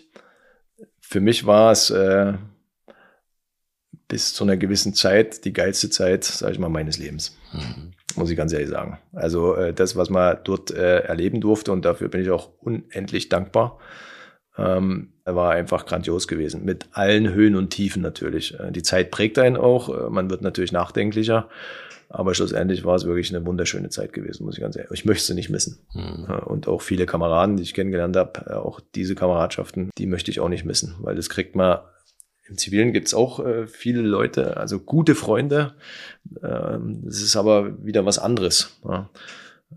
[1.00, 2.34] für mich war es äh,
[4.08, 7.38] bis zu einer gewissen Zeit die geilste Zeit, sage ich mal, meines Lebens.
[7.54, 7.94] Mhm.
[8.16, 9.00] Muss ich ganz ehrlich sagen.
[9.14, 13.30] Also äh, das, was man dort äh, erleben durfte und dafür bin ich auch unendlich
[13.30, 13.80] dankbar,
[14.58, 16.66] ähm, war einfach grandios gewesen.
[16.66, 18.60] Mit allen Höhen und Tiefen natürlich.
[18.60, 19.90] Äh, die Zeit prägt einen auch.
[19.90, 21.48] Äh, man wird natürlich nachdenklicher.
[22.10, 24.92] Aber schlussendlich war es wirklich eine wunderschöne Zeit gewesen, muss ich ganz ehrlich.
[24.92, 25.80] Ich möchte sie nicht missen.
[25.94, 26.26] Mhm.
[26.46, 30.50] Und auch viele Kameraden, die ich kennengelernt habe, auch diese Kameradschaften, die möchte ich auch
[30.50, 31.80] nicht missen, weil das kriegt man
[32.52, 35.74] im Zivilen gibt's auch äh, viele Leute, also gute Freunde.
[36.44, 38.78] Ähm, das ist aber wieder was anderes.
[38.84, 39.10] Ja.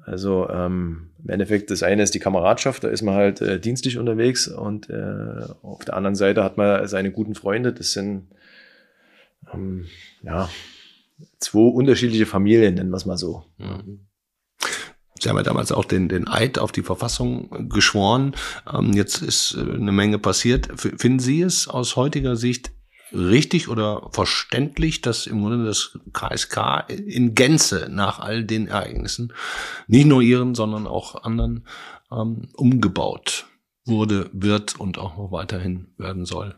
[0.03, 3.99] Also ähm, im Endeffekt, das eine ist die Kameradschaft, da ist man halt äh, dienstlich
[3.99, 8.29] unterwegs und äh, auf der anderen Seite hat man seine guten Freunde, das sind
[9.53, 9.87] ähm,
[10.23, 10.51] ja
[11.39, 13.45] zwei unterschiedliche Familien, nennen wir es mal so.
[13.59, 14.07] Mhm.
[15.21, 18.35] Sie haben ja damals auch den, den Eid auf die Verfassung geschworen.
[18.71, 20.69] Ähm, jetzt ist äh, eine Menge passiert.
[20.79, 22.73] Finden Sie es aus heutiger Sicht
[23.15, 29.33] richtig oder verständlich, dass im Grunde das KSK in Gänze nach all den Ereignissen,
[29.87, 31.67] nicht nur Ihren, sondern auch anderen,
[32.11, 33.47] ähm, umgebaut
[33.85, 36.55] wurde, wird und auch noch weiterhin werden soll?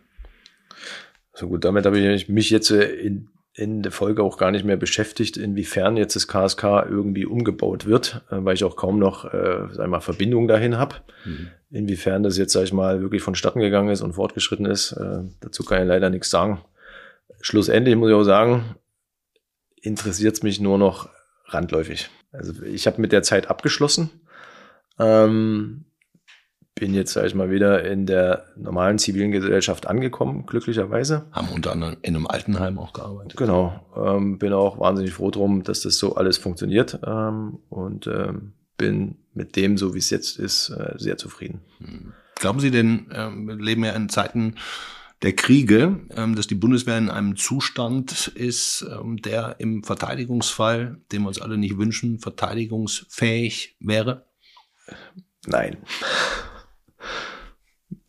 [1.34, 4.66] So gut, damit habe ich mich jetzt äh, in in der Folge auch gar nicht
[4.66, 9.24] mehr beschäftigt, inwiefern jetzt das KSK irgendwie umgebaut wird, äh, weil ich auch kaum noch,
[9.32, 10.96] äh, sag mal, Verbindung dahin habe.
[11.24, 11.48] Mhm.
[11.70, 15.64] Inwiefern das jetzt, sag ich mal, wirklich vonstatten gegangen ist und fortgeschritten ist, äh, dazu
[15.64, 16.60] kann ich leider nichts sagen.
[17.40, 18.76] Schlussendlich muss ich auch sagen,
[19.80, 21.08] interessiert es mich nur noch
[21.46, 22.10] randläufig.
[22.32, 24.10] Also ich habe mit der Zeit abgeschlossen.
[24.98, 25.86] Ähm,
[26.78, 31.26] bin jetzt, sage ich mal, wieder in der normalen zivilen Gesellschaft angekommen, glücklicherweise.
[31.32, 33.36] Haben unter anderem in einem Altenheim auch gearbeitet.
[33.36, 33.80] Genau.
[33.96, 39.16] Ähm, bin auch wahnsinnig froh drum, dass das so alles funktioniert ähm, und ähm, bin
[39.32, 41.62] mit dem, so wie es jetzt ist, äh, sehr zufrieden.
[41.78, 42.12] Hm.
[42.34, 44.56] Glauben Sie denn, ähm, wir leben ja in Zeiten
[45.22, 51.22] der Kriege, ähm, dass die Bundeswehr in einem Zustand ist, ähm, der im Verteidigungsfall, den
[51.22, 54.26] wir uns alle nicht wünschen, verteidigungsfähig wäre?
[55.46, 55.78] Nein.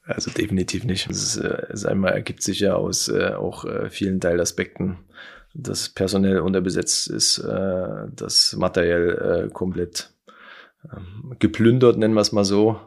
[0.08, 1.10] Also definitiv nicht.
[1.10, 4.97] Es ist, äh, es einmal ergibt sich ja aus äh, auch äh, vielen Teilaspekten,
[5.53, 10.12] dass personell unterbesetzt ist, äh, das materiell äh, komplett
[10.84, 12.80] äh, geplündert, nennen wir es mal so,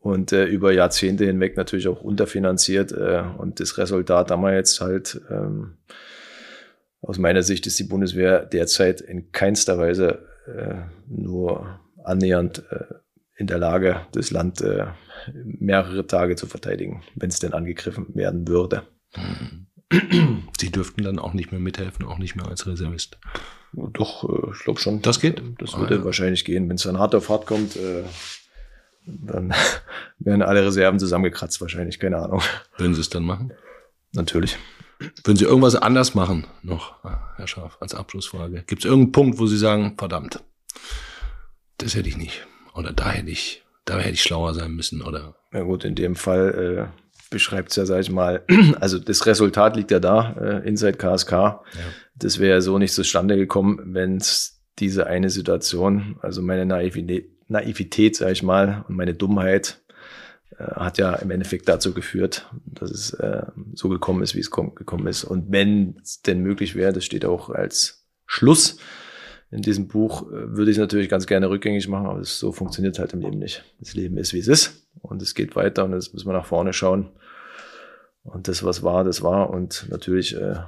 [0.00, 2.92] und äh, über Jahrzehnte hinweg natürlich auch unterfinanziert.
[2.92, 5.78] Äh, und das Resultat haben wir jetzt halt, ähm,
[7.00, 10.74] aus meiner Sicht ist die Bundeswehr derzeit in keinster Weise äh,
[11.08, 12.94] nur annähernd äh,
[13.36, 14.86] in der Lage, das Land äh,
[15.44, 18.82] mehrere Tage zu verteidigen, wenn es denn angegriffen werden würde.
[20.58, 23.18] Sie dürften dann auch nicht mehr mithelfen, auch nicht mehr als Reservist.
[23.72, 25.02] Doch, äh, ich glaube schon.
[25.02, 25.42] Das geht?
[25.58, 26.04] Das würde ah, ja.
[26.04, 26.68] wahrscheinlich gehen.
[26.68, 28.04] Wenn es dann hart auf hart kommt, äh,
[29.06, 29.54] dann
[30.18, 32.42] werden alle Reserven zusammengekratzt wahrscheinlich, keine Ahnung.
[32.76, 33.52] Würden Sie es dann machen?
[34.12, 34.58] Natürlich.
[35.24, 38.62] Würden Sie irgendwas anders machen noch, Herr Schaaf, als Abschlussfrage?
[38.66, 40.40] Gibt es irgendeinen Punkt, wo Sie sagen, verdammt,
[41.78, 42.46] das hätte ich nicht.
[42.74, 45.36] Oder da hätte ich, da hätte ich schlauer sein müssen, oder?
[45.52, 48.44] Ja gut, in dem Fall äh, beschreibt es ja, sag ich mal,
[48.80, 51.32] also das Resultat liegt ja da, äh, Inside KSK.
[51.32, 51.62] Ja.
[52.14, 57.30] Das wäre ja so nicht zustande gekommen, wenn es diese eine Situation, also meine Naivität,
[57.48, 59.82] Naivität, sag ich mal, und meine Dummheit
[60.56, 63.42] äh, hat ja im Endeffekt dazu geführt, dass es äh,
[63.74, 65.24] so gekommen ist, wie es gekommen ist.
[65.24, 68.78] Und wenn es denn möglich wäre, das steht auch als Schluss
[69.52, 72.52] in diesem Buch, äh, würde ich es natürlich ganz gerne rückgängig machen, aber das, so
[72.52, 73.64] funktioniert halt im Leben nicht.
[73.78, 76.46] Das Leben ist, wie es ist und es geht weiter und jetzt müssen wir nach
[76.46, 77.10] vorne schauen.
[78.24, 79.50] Und das, was war, das war.
[79.50, 80.60] Und natürlich äh,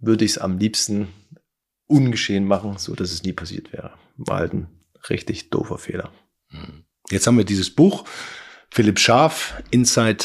[0.00, 1.08] würde ich es am liebsten
[1.86, 3.92] ungeschehen machen, so dass es nie passiert wäre.
[4.16, 4.68] War halt ein
[5.08, 6.10] richtig doofer Fehler.
[6.48, 6.84] Hm.
[7.08, 8.04] Jetzt haben wir dieses Buch.
[8.70, 10.24] Philipp Scharf, Inside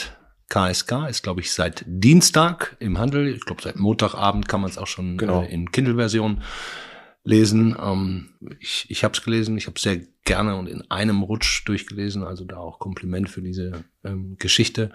[0.49, 3.27] KSK, ist, glaube ich, seit Dienstag im Handel.
[3.27, 5.43] Ich glaube, seit Montagabend kann man es auch schon genau.
[5.43, 6.41] äh, in Kindle-Version
[7.25, 7.75] lesen.
[7.81, 12.23] Ähm, ich ich habe es gelesen, ich habe sehr gerne und in einem Rutsch durchgelesen,
[12.23, 14.91] also da auch Kompliment für diese ähm, Geschichte.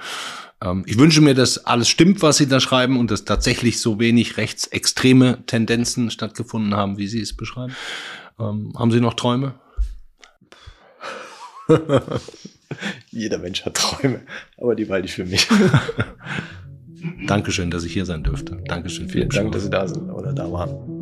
[0.62, 4.00] Ähm, ich wünsche mir, dass alles stimmt, was Sie da schreiben und dass tatsächlich so
[4.00, 7.74] wenig rechtsextreme Tendenzen stattgefunden haben, wie Sie es beschreiben.
[8.38, 9.54] Ähm, haben Sie noch Träume?
[13.10, 14.22] Jeder Mensch hat Träume,
[14.56, 15.48] aber die behalte ich für mich.
[17.26, 18.60] Dankeschön, dass ich hier sein dürfte.
[18.66, 19.08] Dankeschön.
[19.08, 20.99] Vielen Dank, dass Sie da sind oder da waren.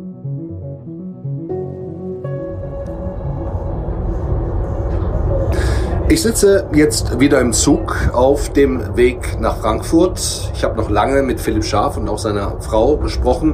[6.11, 10.19] Ich sitze jetzt wieder im Zug auf dem Weg nach Frankfurt.
[10.55, 13.53] Ich habe noch lange mit Philipp Scharf und auch seiner Frau gesprochen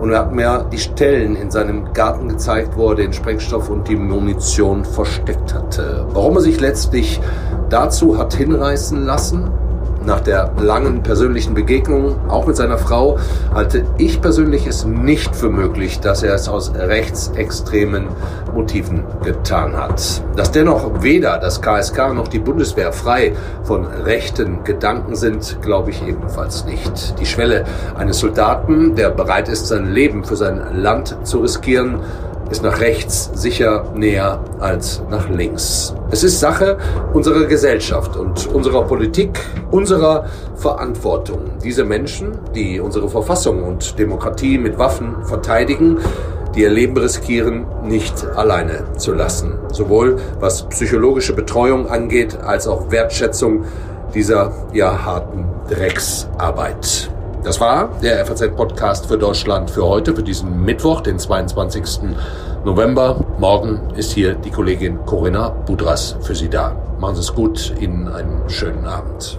[0.00, 3.88] und er hat mir die Stellen in seinem Garten gezeigt, wo er den Sprengstoff und
[3.88, 6.06] die Munition versteckt hatte.
[6.12, 7.20] Warum er sich letztlich
[7.70, 9.50] dazu hat hinreißen lassen,
[10.06, 13.18] nach der langen persönlichen Begegnung, auch mit seiner Frau,
[13.52, 18.06] halte ich persönlich es nicht für möglich, dass er es aus rechtsextremen
[18.54, 20.22] Motiven getan hat.
[20.36, 23.34] Dass dennoch weder das KSK noch die Bundeswehr frei
[23.64, 27.18] von rechten Gedanken sind, glaube ich ebenfalls nicht.
[27.20, 27.64] Die Schwelle
[27.96, 32.00] eines Soldaten, der bereit ist, sein Leben für sein Land zu riskieren,
[32.50, 35.94] ist nach rechts sicher näher als nach links.
[36.10, 36.78] Es ist Sache
[37.12, 39.40] unserer Gesellschaft und unserer Politik,
[39.70, 45.98] unserer Verantwortung, diese Menschen, die unsere Verfassung und Demokratie mit Waffen verteidigen,
[46.54, 49.54] die ihr Leben riskieren, nicht alleine zu lassen.
[49.72, 53.64] Sowohl was psychologische Betreuung angeht, als auch Wertschätzung
[54.14, 57.10] dieser ja harten Drecksarbeit.
[57.46, 62.00] Das war der FAZ-Podcast für Deutschland für heute, für diesen Mittwoch, den 22.
[62.64, 63.24] November.
[63.38, 66.74] Morgen ist hier die Kollegin Corinna Budras für Sie da.
[66.98, 69.38] Machen Sie es gut, Ihnen einen schönen Abend.